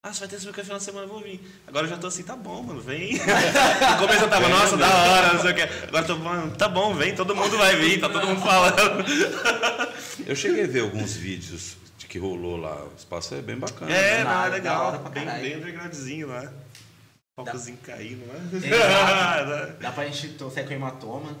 [0.00, 1.40] Ah, se vai ter no final de semana, eu vou vir.
[1.66, 3.14] Agora eu já tô assim, tá bom, mano, vem.
[3.18, 5.62] no começo eu tava, nossa, da hora, não sei o que.
[5.62, 9.04] Agora eu tô, mano, tá bom, vem, todo mundo vai vir, tá todo mundo falando.
[10.24, 13.90] Eu cheguei a ver alguns vídeos de que rolou lá, o espaço é bem bacana.
[13.92, 14.24] É, né?
[14.24, 14.98] não, é hora legal.
[15.00, 16.52] pra Bem, bem undergroundzinho lá.
[17.34, 18.34] Palcozinho caindo lá.
[18.56, 19.72] Exato.
[19.82, 21.36] Dá pra gente torcer com hematoma.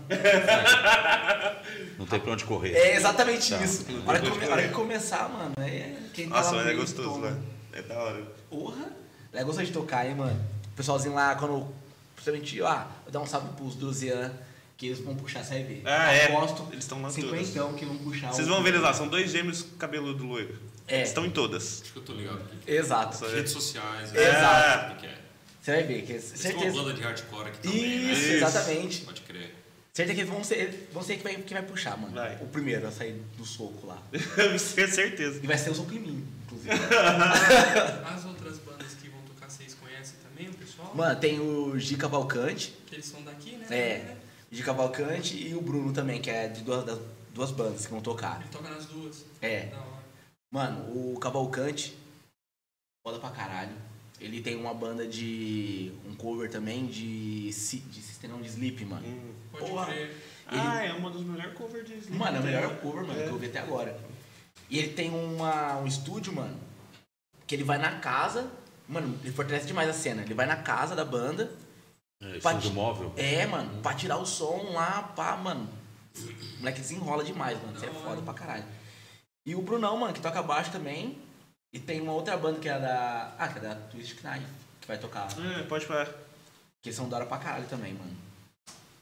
[1.96, 2.72] Não tem pra onde correr.
[2.72, 3.62] É exatamente Tá.
[3.62, 3.86] isso.
[4.04, 6.74] A hora, que come- hora que começar, mano, é quem tá Nossa, lá mas é
[6.74, 7.36] gostoso, né?
[7.72, 8.37] É da hora.
[8.50, 8.90] Porra.
[9.32, 10.38] É gostoso de tocar, hein, mano.
[10.72, 11.66] O pessoalzinho lá, quando.
[12.14, 14.32] Principalmente, ah, vou dar um salve pros Druzian,
[14.76, 15.82] que eles vão puxar, você vai ver.
[15.84, 16.26] Ah, é.
[16.34, 18.32] Aposto Eles estão lá cinquentão que vão puxar.
[18.32, 20.58] Vocês vão ver eles lá, são dois gêmeos cabeludo loiro.
[20.88, 20.96] É.
[20.98, 21.82] Eles estão em todas.
[21.82, 22.70] Acho que eu tô ligado aqui.
[22.72, 23.24] Exato.
[23.26, 24.12] Redes sociais.
[24.14, 24.94] Exato.
[24.94, 25.18] O que é?
[25.62, 26.82] Você vai ver, que é Eles têm uma certeza.
[26.82, 28.34] banda de hardcore aqui também, Isso, né?
[28.34, 29.00] exatamente.
[29.02, 29.54] Pode crer.
[29.92, 32.14] Certeza que vão ser, vão ser que vai, que vai puxar, mano.
[32.14, 32.36] Vai.
[32.40, 33.98] O primeiro a sair do soco lá.
[34.12, 34.20] Eu
[34.56, 35.40] tenho certeza.
[35.42, 36.70] E vai ser o soco em mim, inclusive.
[38.06, 40.77] As outras bandas que vão tocar, vocês conhecem também, o pessoal?
[40.94, 43.66] Mano, tem o Gi Cavalcante, Que eles são daqui, né?
[43.70, 44.16] É.
[44.50, 46.98] Gi Cavalcante e o Bruno também, que é de duas, das
[47.34, 48.40] duas bandas que vão tocar.
[48.40, 49.24] Ele toca nas duas.
[49.42, 49.72] É.
[50.50, 50.80] Mano,
[51.14, 51.96] o Cavalcante,
[53.06, 53.76] foda pra caralho.
[54.20, 55.92] Ele tem uma banda de.
[56.08, 57.48] um cover também de.
[57.48, 59.06] De System não, de Sleep, mano.
[59.06, 59.32] Hum.
[59.52, 59.86] Pode Porra.
[59.86, 60.16] crer.
[60.50, 62.16] Ah, é uma dos melhores covers de Sleep.
[62.16, 62.76] Mano, é o melhor tem.
[62.78, 63.24] cover, mano, É.
[63.24, 64.00] que eu vi até agora.
[64.70, 66.58] E ele tem uma, um estúdio, mano,
[67.46, 68.50] que ele vai na casa.
[68.88, 70.22] Mano, ele fortalece demais a cena.
[70.22, 71.52] Ele vai na casa da banda.
[72.22, 73.12] É, estúdio móvel.
[73.16, 75.68] É, mano, pra tirar o som lá, pá, mano.
[76.16, 77.76] O moleque desenrola demais, mano.
[77.76, 78.64] Isso é foda pra caralho.
[79.46, 81.18] E o Brunão, mano, que toca baixo também.
[81.72, 83.34] E tem uma outra banda que é da.
[83.38, 84.46] Ah, que é da Twist Knife,
[84.80, 85.28] que vai tocar.
[85.38, 86.08] É, pode falar.
[86.82, 88.16] Que são da hora pra caralho também, mano.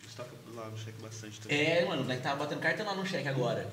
[0.02, 1.58] Eles tocam lá no check bastante também.
[1.64, 3.70] É, mano, o moleque tava batendo cartão lá no cheque agora.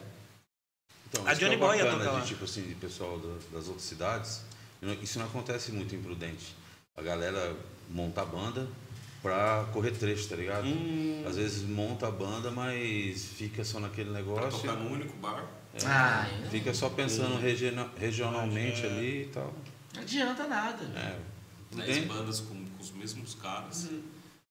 [1.10, 2.22] Então, A que Johnny é Boy ia tocar de, lá.
[2.22, 4.42] tipo assim, de pessoal da- das outras cidades.
[5.02, 6.56] Isso não acontece muito em Prudente.
[6.96, 7.56] A galera
[7.90, 8.68] monta a banda
[9.22, 10.68] pra correr trecho, tá ligado?
[10.68, 11.24] Hum.
[11.28, 14.60] Às vezes monta a banda, mas fica só naquele Pra negócio.
[14.62, 15.46] tocar no único bar.
[15.74, 18.90] É, Ah, fica só pensando regiona- regionalmente É.
[18.90, 19.54] ali e tal.
[19.96, 20.84] Não adianta nada.
[20.96, 21.20] É.
[21.76, 23.90] 10 Prudente- bandas com, com os mesmos caras.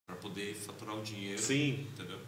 [0.06, 1.40] Pra poder faturar o dinheiro.
[1.40, 1.86] Sim.
[1.92, 2.18] Entendeu?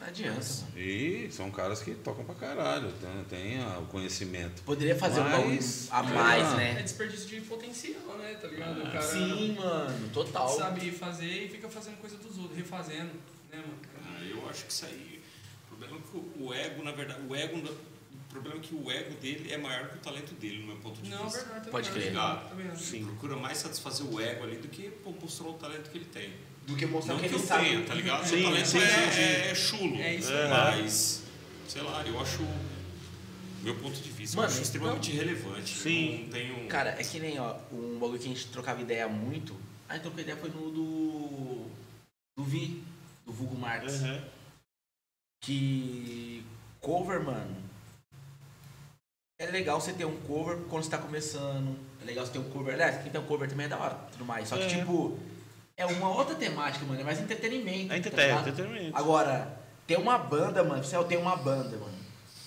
[0.00, 0.78] Não adianta, mano.
[0.78, 4.62] E são caras que tocam pra caralho, tem, tem ah, o conhecimento.
[4.62, 6.62] Poderia fazer um Mas- a mais, Ah.
[6.62, 6.82] É né?
[6.82, 8.34] desperdício de potencial, né?
[8.40, 8.80] Tá ligado?
[8.80, 10.48] O cara Sim, mano, total.
[10.48, 13.12] sabe fazer e fica fazendo coisa dos outros, refazendo,
[13.50, 13.78] né, mano?
[14.04, 15.22] Ah, eu acho que isso aí.
[15.64, 17.58] O problema é que o- ego, na verdade, o ego.
[17.58, 20.76] O problema é que o ego dele é maior que o talento dele, no meu
[20.76, 21.40] ponto de Não, vista.
[21.44, 21.70] verdade.
[21.70, 22.14] Pode crer.
[22.48, 22.96] Também acho.
[22.96, 26.06] Ele procura mais satisfazer o ego ali do que pô, mostrar o talento que ele
[26.06, 26.32] tem.
[26.66, 27.64] Do que mostrar Não que que ele eu sabe.
[27.64, 28.24] tenha, tá ligado?
[28.26, 29.20] Sim, o talento sim, é, sim, sim.
[29.22, 29.96] é chulo.
[29.96, 30.48] É isso aí.
[30.48, 31.22] Mas,
[31.68, 32.42] sei lá, eu acho.
[33.62, 35.74] Meu ponto de vista, Mano, eu acho extremamente relevante.
[35.76, 36.22] Sim.
[36.24, 36.66] Não tenho.
[36.68, 39.56] Cara, é que nem, ó, um bagulho que a gente trocava ideia muito.
[39.88, 41.66] A gente trocou ideia foi no do.
[42.36, 42.82] Do Vi,
[43.26, 44.00] do Vulgo Marx.
[44.00, 44.20] Uhum.
[45.44, 46.44] Que
[46.80, 47.56] Cover, mano.
[49.40, 51.76] É legal você ter um cover quando você tá começando.
[52.00, 52.74] É legal você ter um cover.
[52.74, 54.48] Aliás, quem tem um cover também é da hora, tudo mais.
[54.48, 54.68] Só que, É.
[54.68, 55.18] tipo,
[55.82, 57.00] é uma outra temática, mano.
[57.00, 57.86] É mais entretenimento.
[57.86, 58.48] É tá entreten- ligado?
[58.48, 58.96] entretenimento.
[58.96, 60.82] Agora, ter uma banda, mano.
[60.82, 61.92] Você tem uma banda, mano.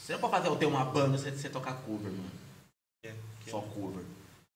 [0.03, 2.31] Você não pode fazer eu ter uma banda sem você tocar cover, mano.
[3.05, 3.11] É,
[3.43, 4.03] que- Só cover.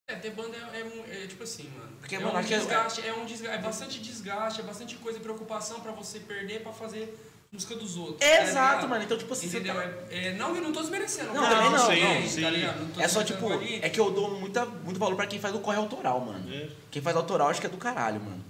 [0.10, 1.92] É, ter banda é, é um- é tipo assim, mano.
[2.00, 5.20] Porque, é mano, um é- desgaste, é um desgaste, é bastante desgaste, é bastante coisa
[5.20, 7.16] e preocupação pra você perder pra fazer
[7.52, 8.20] música dos outros.
[8.20, 8.90] tá Exato, ligado?
[8.90, 9.04] mano.
[9.04, 9.48] Então, tipo assim.
[9.48, 9.74] Entendeu?
[9.76, 11.34] você É, é, não, eu não tô desmerecendo.
[11.34, 12.50] Não, cara, também não, não, tá sim.
[12.50, 12.80] ligado?
[12.80, 13.80] Não tô É só, tipo, ali.
[13.84, 16.52] é que eu dou muita, muito valor pra quem faz o corre autoral, mano.
[16.54, 16.70] É.
[16.92, 18.44] Quem faz autoral acho que é do caralho, mano.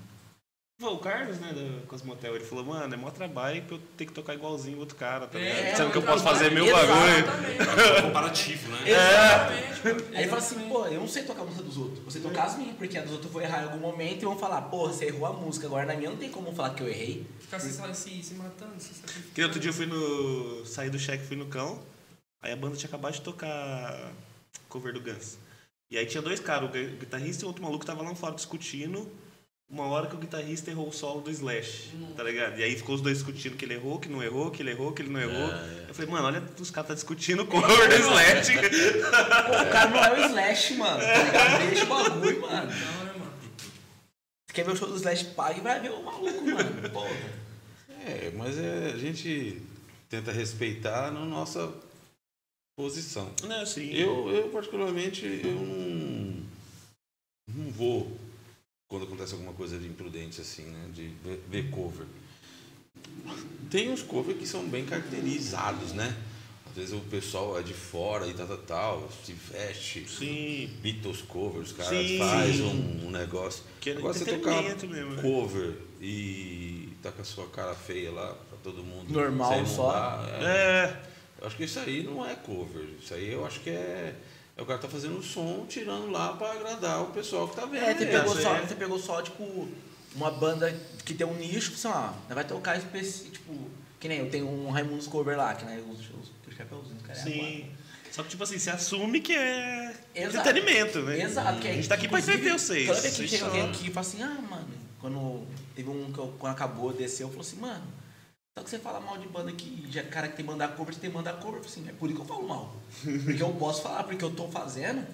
[0.82, 4.14] O Carlos, né, do Cosmotel, ele falou, mano, é mó trabalho pra eu ter que
[4.14, 5.76] tocar igualzinho o outro cara, tá É, ligado?
[5.78, 7.18] Sendo que eu é, posso fazer meu bagulho.
[7.20, 8.02] Exatamente.
[8.04, 8.78] Comparativo, né?
[8.90, 10.06] Exatamente, mano.
[10.16, 12.00] Aí ele fala assim, pô, eu não sei tocar a música dos outros.
[12.06, 14.26] Você tocar as minhas, porque a dos outros eu vou errar em algum momento e
[14.26, 15.68] vão falar, pô, você errou a música.
[15.68, 17.26] Agora na minha não tem como falar que eu errei.
[17.42, 19.34] Ficar se, se, se matando, se sacrificando.
[19.36, 20.66] Que outro dia eu fui no.
[20.66, 21.78] saí do cheque fui no cão.
[22.42, 24.14] Aí a banda tinha acabado de tocar
[24.70, 25.38] cover do Guns.
[25.92, 28.34] E aí tinha dois caras, o gui- guitarrista e o outro maluco tava lá fora
[28.34, 29.12] discutindo.
[29.70, 32.60] Uma hora que o guitarrista errou o solo do Slash, tá ligado?
[32.60, 34.92] E aí ficou os dois discutindo que ele errou, que não errou, que ele errou,
[34.92, 35.48] que ele não errou.
[35.88, 38.52] Eu falei, mano, olha, os caras tá discutindo o cover do Slash.
[38.52, 41.00] Pô, o cara não é o Slash, mano.
[41.00, 41.70] Tá ligado?
[41.70, 42.72] Deixa o bagulho, mano.
[42.72, 43.34] Não, né, mano?
[44.48, 46.90] Você quer ver o show do Slash, paga e vai ver o maluco, mano.
[46.90, 47.10] Porra.
[48.08, 49.62] É, mas é, a gente
[50.10, 51.72] tenta respeitar na nossa
[52.76, 53.32] posição.
[53.44, 53.94] não, assim.
[53.94, 56.44] Eu, eu particularmente, eu não,
[57.48, 58.29] não vou
[58.90, 60.90] quando acontece alguma coisa de imprudente assim, né?
[60.92, 62.08] De ver, ver cover.
[63.70, 66.18] Tem uns covers que são bem caracterizados, né?
[66.68, 70.10] Às vezes o pessoal é de fora e tal, tal, tal, se veste.
[70.10, 70.70] Sim.
[70.82, 72.18] Beatles cover, os caras Sim.
[72.18, 73.64] fazem um, um negócio.
[73.80, 75.22] Que é Agora você tocar mesmo, né?
[75.22, 79.12] cover e tá com a sua cara feia lá pra todo mundo.
[79.12, 80.26] Normal só.
[80.42, 80.46] é.
[80.46, 81.02] É.
[81.40, 82.84] Eu acho que isso aí não é cover.
[83.02, 84.16] Isso aí eu acho que é.
[84.60, 87.66] É o cara tá fazendo o som, tirando lá pra agradar o pessoal que tá
[87.66, 87.82] vendo.
[87.82, 88.12] É, você ele.
[88.12, 88.42] pegou, é.
[88.42, 89.70] só, você pegou só, tipo,
[90.14, 94.30] uma banda que tem um nicho, assim, ó, vai tocar específico, tipo, que nem eu
[94.30, 97.18] tenho um Raimundos cover lá, que né, os, os, os chapéuzinhos, cara.
[97.18, 97.72] é Sim.
[98.12, 100.50] Só que, tipo assim, você assume que é Exato.
[100.50, 101.22] entretenimento, né?
[101.22, 102.88] Exato, que A gente tá aqui pra entreter vocês.
[102.88, 104.68] Toda vez que chega alguém aqui e fala assim, ah, mano,
[105.00, 107.84] quando teve um que eu, quando acabou, desceu, falou assim, mano,
[108.60, 111.00] só que você fala mal de banda que já cara que tem banda cover, você
[111.00, 112.76] tem banda cover, assim, é por isso que eu falo mal.
[113.24, 115.08] Porque eu posso falar, porque eu tô fazendo,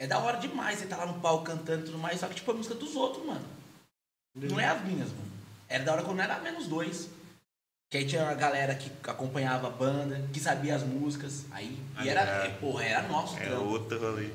[0.00, 2.36] é da hora demais, você tá lá no palco cantando e tudo mais, só que
[2.36, 3.44] tipo a música dos outros, mano.
[4.34, 5.30] Não é as minhas, mano.
[5.68, 7.10] Era da hora quando era menos dois.
[7.90, 11.44] Que aí tinha uma galera que acompanhava a banda, que sabia as músicas.
[11.50, 12.50] Aí, e era, Ah, é.
[12.50, 13.64] porra, era nosso É trampo.
[13.64, 14.30] outro rolê.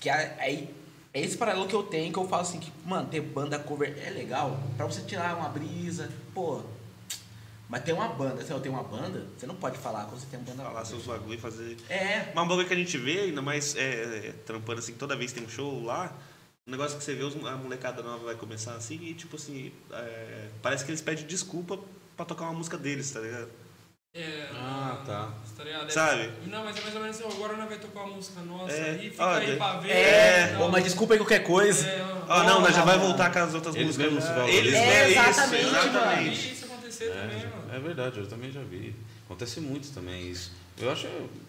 [0.00, 0.72] Que aí
[1.12, 3.94] é esse paralelo que eu tenho, que eu falo assim, que, mano, ter banda cover
[4.02, 6.62] é legal pra você tirar uma brisa, pô.
[7.72, 10.26] Mas tem uma banda, se eu tenho uma banda, você não pode falar quando você
[10.26, 11.74] tem uma banda Falar seus bagulho e fazer.
[11.88, 13.80] É, Mas um bagulho que a gente vê, ainda mais é,
[14.28, 16.12] é, trampando assim, toda vez que tem um show lá,
[16.68, 20.48] o negócio que você vê, a molecada nova vai começar assim e, tipo assim, é,
[20.60, 21.78] parece que eles pedem desculpa
[22.14, 23.48] pra tocar uma música deles, tá ligado?
[24.14, 25.30] É, Ah, tá.
[25.56, 25.86] tá ligado?
[25.86, 26.30] É- Sabe?
[26.46, 28.90] Não, mas é mais ou menos assim, agora nós vai tocar uma música nossa É,
[28.90, 29.90] aí, fica olha, aí pra ver.
[29.90, 30.70] é, e pô, tal.
[30.70, 31.88] mas desculpa aí qualquer coisa.
[31.88, 33.08] É, Ah, não, nós já vai mano.
[33.08, 34.24] voltar com as outras Eles músicas.
[34.28, 34.48] valorizam.
[34.58, 36.48] Eles É, é, isso, exatamente, exatamente.
[36.50, 36.61] vi
[37.10, 37.72] acontecer também, mano.
[37.72, 38.94] É, é verdade, eu também já vi.
[39.24, 40.52] Acontece muito também isso.
[40.78, 41.06] Eu acho,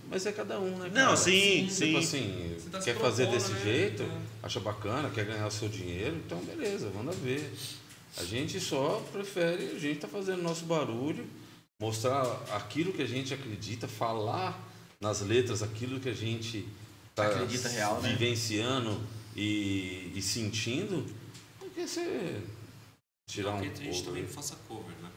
[0.10, 0.90] mas é cada um, né?
[0.94, 1.18] Não, cara?
[1.18, 1.98] sim, Tipo sim.
[1.98, 3.62] assim, tá se quer fazer propondo, desse né?
[3.64, 4.22] jeito, É.
[4.44, 7.52] acha bacana, quer ganhar o seu dinheiro, então beleza, manda ver.
[8.18, 11.26] A gente só prefere, a gente tá fazendo nosso barulho,
[11.82, 14.62] mostrar aquilo que a gente acredita, falar
[15.02, 16.68] nas letras aquilo que a gente
[17.16, 18.10] tá Acredita real, né?
[18.10, 19.02] vivenciando
[19.36, 21.06] e, e sentindo,
[21.60, 22.40] porque você
[23.28, 25.10] tirar um Porque a gente também faça cover, né?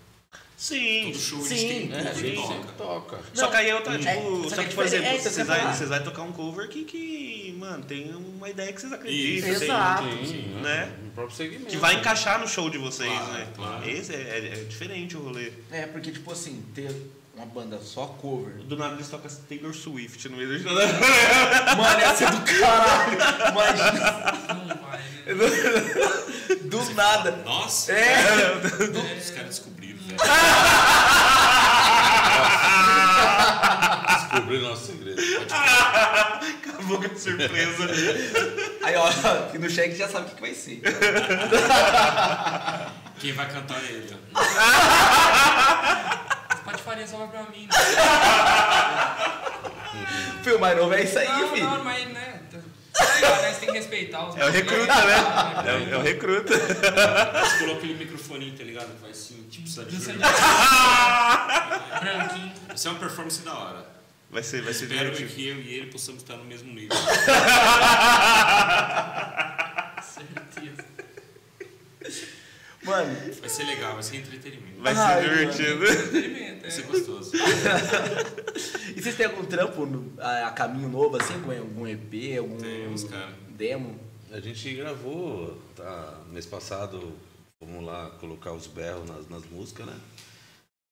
[0.57, 1.11] Sim.
[1.13, 2.55] Todo show a sim, tem um é, cover A que gente toca.
[2.55, 3.19] sempre toca.
[3.35, 5.35] Só que aí é outra, É, tipo, só só que é por exemplo, diferente, vocês
[5.35, 8.91] você vai, vocês vai tocar um cover que, que, mano, tem uma ideia que vocês
[8.93, 9.51] acreditam.
[9.51, 10.05] Isso, tem- exato.
[10.27, 10.93] Sim, né?
[11.05, 11.67] No próprio segmento.
[11.67, 13.47] Que vai encaixar no show de vocês, Claro, né?
[13.55, 13.91] claro.
[13.91, 15.53] Esse é, é- é diferente o rolê.
[15.71, 16.91] É, porque, tipo assim, ter
[17.35, 18.55] uma banda só cover.
[18.63, 20.65] Do nada eles tocam Taylor Swift no meio do
[21.77, 23.19] Mano, ia ser do caralho.
[23.53, 24.81] Imagina, Não né?
[26.65, 27.31] do nada.
[27.45, 27.93] Nossa!
[27.93, 28.55] É,
[29.19, 29.86] Os caras descobriram,
[30.25, 30.37] velho.
[34.09, 35.21] Descobrir nosso segredo.
[36.71, 37.87] Acabou com a surpresa.
[38.85, 40.81] aí ó, aqui no cheque já sabe o que, que vai ser.
[43.19, 44.41] Quem vai cantar é ele, ó.
[46.51, 47.73] As patifarias só vai pra mim, né?
[50.43, 51.65] Filho, mais novo é isso aí, Não, filho.
[51.71, 52.41] não, mas, né?
[52.97, 53.53] Tá né?
[53.53, 55.15] Você tem que respeitar os É o recruta, né?
[55.67, 56.55] É o, é o recruta.
[56.59, 58.89] Você colocou aquele microfoninho, tá ligado?
[59.01, 60.35] Vai assim, tipo, precisa de de verdade.
[62.01, 62.53] branquinho.
[62.69, 63.87] Vai ser uma performance da hora.
[64.31, 65.35] Vai ser, vai ser Espero divertido.
[65.35, 66.97] que eu e ele possamos estar no mesmo nível.
[70.03, 70.85] Certeza.
[72.83, 74.81] Mano, Vai ser legal, vai ser entretenimento.
[74.81, 75.85] Vai Ai, ser divertido.
[75.87, 76.71] Entretenimento, Vai é.
[76.71, 77.33] ser gostoso.
[78.97, 81.35] e vocês têm algum trampo no- a, a caminho novo, assim?
[81.35, 83.33] Algum, algum EP, algum Temos, cara.
[83.51, 83.99] demo?
[84.33, 87.13] A gente gravou, tá, mês passado,
[87.61, 89.95] vamos lá colocar os berros nas, nas músicas, né?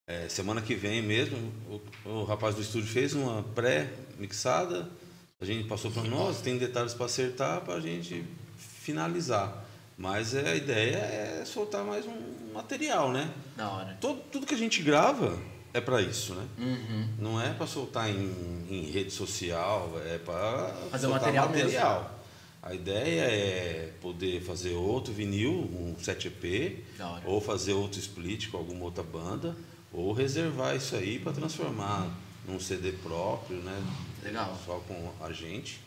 [0.07, 1.37] É, semana que vem mesmo,
[2.05, 4.89] o, o rapaz do estúdio fez uma pré-mixada,
[5.41, 8.23] a gente passou para nós, tem detalhes para acertar para a gente
[8.59, 9.65] finalizar.
[9.97, 13.33] Mas é, a ideia é soltar mais um material, né?
[13.57, 13.97] Da hora.
[14.01, 15.39] Todo, tudo que a gente grava
[15.75, 16.47] é para isso, né?
[16.57, 17.09] Uhum.
[17.19, 22.21] Não é para soltar em, em rede social, é para Fazer o material
[22.63, 27.23] A ideia é poder fazer outro vinil, um 7EP, Da hora.
[27.27, 29.57] ou fazer outro split com alguma outra banda,
[29.93, 32.09] ou reservar isso aí para transformar
[32.47, 33.83] num CD próprio, né?
[34.23, 34.57] Legal.
[34.65, 35.81] Só com a gente.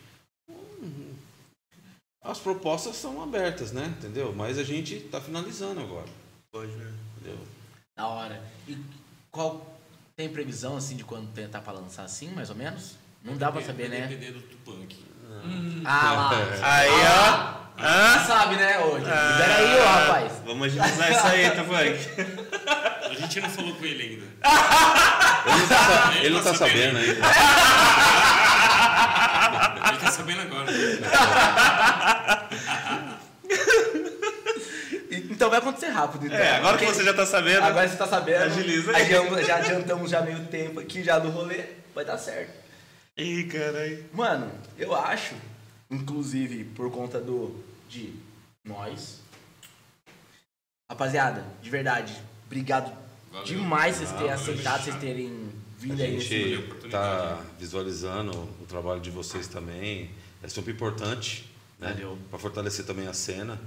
[2.22, 3.94] As propostas são abertas, né?
[3.98, 4.34] Entendeu?
[4.34, 6.08] Mas a gente está finalizando agora,
[6.52, 6.92] Pode, né?
[7.16, 7.38] entendeu?
[7.96, 8.42] Da hora.
[8.66, 8.76] E
[9.30, 9.77] qual
[10.18, 12.96] tem previsão, assim, de quando tentar pra lançar assim, mais ou menos?
[13.22, 14.00] Não dá pra saber, né?
[14.08, 14.96] depender do Tupac.
[15.84, 16.30] Ah, lá.
[16.60, 17.58] Aí, ó.
[17.80, 19.04] Ah, sabe, né, hoje?
[19.04, 20.32] Libera aí, ó, rapaz.
[20.44, 23.08] Vamos agilizar isso aí, Funk?
[23.08, 24.26] A gente não falou com ele ainda.
[25.48, 27.12] Ele não tá, sa- Ele ele não tá tá sabendo ainda.
[29.88, 30.72] Ele tá sabendo agora.
[35.10, 36.36] E- Então vai acontecer rápido, então.
[36.38, 37.62] É, agora que você já tá sabendo.
[37.64, 38.42] Agora você tá sabendo.
[38.42, 39.02] Agiliza aí.
[39.02, 41.64] Adiantamos, já adiantamos já meio tempo aqui, já do rolê.
[41.94, 42.52] Vai dar certo.
[43.16, 44.04] Ih, caralho.
[44.12, 45.34] Mano, eu acho,
[45.90, 48.12] inclusive por conta do de
[48.62, 49.20] nós.
[50.90, 52.14] Rapaziada, de verdade,
[52.46, 52.92] obrigado
[53.30, 53.44] Valeu.
[53.46, 56.26] demais vocês terem Ah, aceitado, vocês terem A vindo aí nesse.
[56.28, 60.10] gente está visualizando o trabalho de vocês também.
[60.42, 61.92] É super importante, né?
[61.92, 62.18] Valeu.
[62.30, 63.58] Para fortalecer também a cena.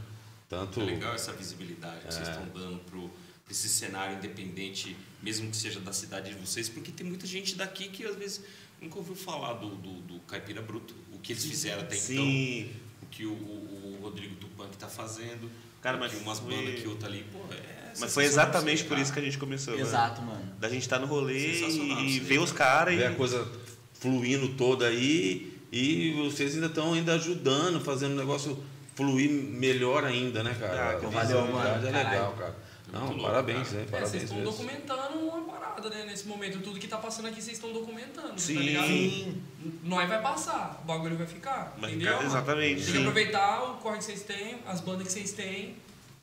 [0.52, 5.50] Tanto É legal essa visibilidade que vocês estão dando pro, pra esse cenário independente, mesmo
[5.50, 8.42] que seja da cidade de vocês, porque tem muita gente daqui que às vezes
[8.82, 12.60] nunca ouviu falar do, do, do Caipira Bruto, o que eles fizeram até Sim.
[12.60, 15.50] então, o que o, o, Rodrigo Tupan que tá fazendo,
[15.82, 19.14] Cara, mas umas foi- bandas que outra ali, pô, é Mas foi exatamente por isso
[19.14, 19.74] que a gente começou.
[19.74, 19.86] mano.
[19.88, 20.54] Exato, mano.
[20.60, 21.62] Da gente estar no rolê
[22.04, 22.92] e ver os cara.
[22.92, 23.50] caras ver a coisa
[23.94, 28.62] fluindo toda aí e vocês ainda estão ainda ajudando, fazendo o negócio
[28.96, 30.74] fluir melhor ainda, né, cara?
[30.84, 31.88] Ah, a valeu, visibilidade mano.
[31.88, 32.36] é legal, Caralho.
[32.38, 32.56] cara.
[32.92, 33.78] Não, louco, parabéns, cara.
[33.80, 33.82] né?
[33.84, 36.04] É, vocês Parabéns estão documentando uma parada, né?
[36.06, 38.56] Nesse momento, tudo que tá passando aqui, vocês estão documentando, Sim.
[38.56, 39.42] tá ligado?
[39.84, 42.14] Nós vai passar, o bagulho vai ficar, Vai entendeu?
[42.18, 45.76] ficar- exatamente, Tem que aproveitar o corre que vocês têm, as bandas que vocês têm,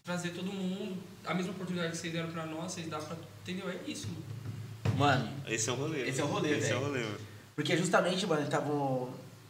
[0.04, 3.16] trazer todo mundo, a mesma oportunidade que vocês deram pra nós, vocês dão pra...
[3.42, 3.68] Entendeu?
[3.70, 4.96] É isso, mano.
[4.98, 6.02] Mano, Esse é o rolê.
[6.02, 6.40] Esse é o mano.
[6.40, 7.18] rolê, Esse é o rolê, mano.
[7.56, 9.08] porque justamente, mano, tava no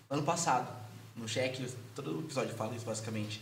[0.08, 0.68] ano passado,
[1.18, 3.40] no cheque, todo episódio fala isso basicamente.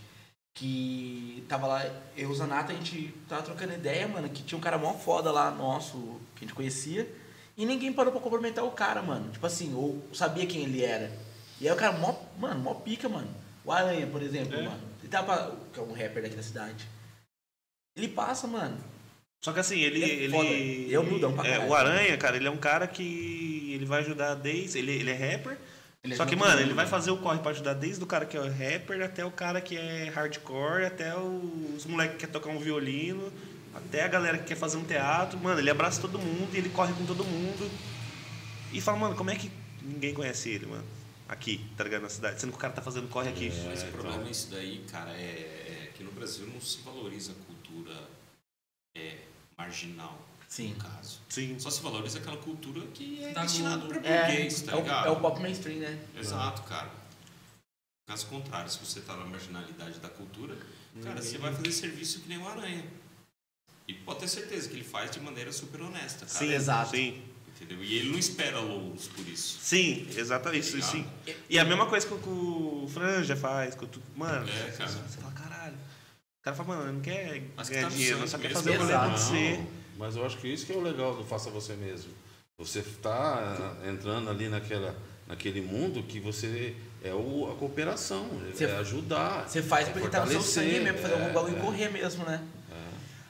[0.55, 1.85] Que tava lá,
[2.17, 4.95] eu e o Zanata, a gente tava trocando ideia, mano, que tinha um cara mó
[4.95, 7.07] foda lá, nosso, que a gente conhecia,
[7.57, 9.31] e ninguém parou pra cumprimentar o cara, mano.
[9.31, 11.13] Tipo assim, ou sabia quem ele era.
[11.61, 13.29] E aí o cara, mó, mano, mó pica, mano.
[13.65, 14.63] O Aranha, por exemplo, É.
[14.63, 14.81] mano.
[15.01, 16.89] Ele tava, que é um rapper daqui da cidade.
[17.97, 18.79] Ele passa, mano.
[19.45, 20.03] Só que assim, ele.
[20.03, 21.59] Ele é ele Ele é humildão pra é.
[21.67, 23.73] O Aranha, cara, ele é um cara que.
[23.73, 24.79] Ele vai ajudar desde.
[24.79, 25.59] Ele, ele é rapper.
[26.07, 26.89] Ele só que, mano, ele vai mano.
[26.89, 29.77] fazer o corre pra ajudar desde o cara que é rapper até o cara que
[29.77, 33.33] é hardcore, até os moleques que quer tocar um violino,
[33.75, 35.37] até a galera que quer fazer um teatro.
[35.39, 37.69] Mano, ele abraça todo mundo e ele corre com todo mundo.
[38.73, 39.51] E fala, mano, como é que
[39.83, 40.85] ninguém conhece ele, mano?
[41.29, 42.03] Aqui, tá ligado?
[42.03, 42.41] Na cidade.
[42.41, 43.51] Sendo que o cara tá fazendo corre aqui.
[43.67, 44.01] Mas o então.
[44.01, 47.97] problema é isso daí, cara, é, é que no Brasil não se valoriza a cultura
[48.97, 49.17] é,
[49.59, 50.71] marginal, Sim.
[50.71, 51.21] no caso.
[51.29, 51.59] Sim.
[51.59, 54.79] Só se valoriza aquela cultura que é Da destinada para É, burguês, tá é, o,
[54.79, 55.07] ligado?
[55.07, 55.99] é o pop mainstream, né?
[56.19, 56.91] Exato, cara.
[58.09, 60.57] Caso contrário, se você tá na marginalidade da cultura,
[61.03, 62.85] cara, você vai fazer serviço que nem uma aranha.
[63.89, 66.39] E pode ter certeza que ele faz de maneira super honesta, cara.
[66.39, 66.91] Sim, Exato.
[66.93, 67.23] sim.
[67.49, 67.83] Entendeu?
[67.83, 69.59] E ele não espera louros por isso.
[69.61, 70.91] Sim, exatamente, isso, Ligado?
[70.93, 71.07] sim.
[71.49, 74.89] E a mesma coisa que o- Franja faz, que o tu- mano, É, cara.
[74.91, 75.75] você fala, caralho.
[75.75, 78.79] O cara fala, mano, não quer Mas que ganhar tá dinheiro, só quer fazer o
[78.79, 79.67] rolê acontecer.
[79.99, 82.11] Mas eu acho que isso que é o legal do Faça Você Mesmo.
[82.59, 84.95] Você está entrando ali naquela,
[85.27, 86.75] naquele mundo que você
[87.05, 89.47] é o, a cooperação, Você- é ajudar.
[89.49, 91.61] Você faz é porque tá no seu sangue mesmo, fazer é, algum bagulho é.
[91.61, 92.43] correr mesmo, né?
[92.73, 92.75] É.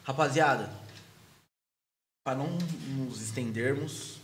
[0.05, 0.71] Rapaziada,
[2.25, 2.57] pra não
[2.97, 4.17] nos estendermos.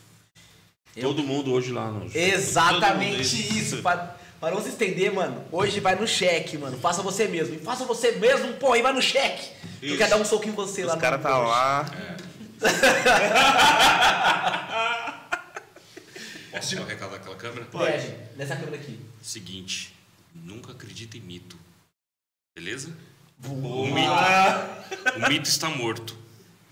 [0.97, 3.82] eu- Todo mundo hoje lá no Exatamente isso.
[3.82, 4.16] pra
[4.51, 6.78] não se estender, mano, hoje vai no cheque, mano.
[6.78, 7.57] Faça você mesmo.
[7.57, 9.51] E faça você mesmo, pô, e vai no cheque.
[9.80, 9.97] Tu Isso.
[9.99, 11.49] quer dar um soquinho em você lá Os no caras tá post.
[11.49, 11.86] lá.
[16.52, 17.64] Posso dar o recado daquela câmera?
[17.66, 19.00] Pede, nessa câmera aqui.
[19.22, 19.94] Seguinte,
[20.34, 21.56] nunca acredita em mito.
[22.54, 22.92] Beleza?
[23.38, 23.88] Boa.
[23.88, 24.10] O mito,
[25.16, 26.16] o mito está morto.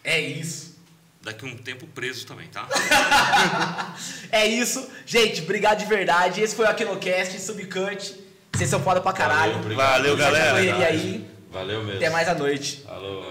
[0.05, 0.78] É isso.
[1.22, 2.66] Daqui a um tempo preso também, tá?
[4.32, 4.88] É isso.
[5.05, 6.41] Gente, obrigado de verdade.
[6.41, 8.14] Esse foi o Aquinocast, Subcut.
[8.53, 9.61] Vocês são foda pra caralho.
[9.61, 9.76] Valeu.
[9.76, 10.51] Valeu, galera.
[10.53, 11.28] correria aí.
[11.51, 11.97] Valeu mesmo.
[11.97, 12.82] Até mais à noite.
[12.86, 13.24] Falou.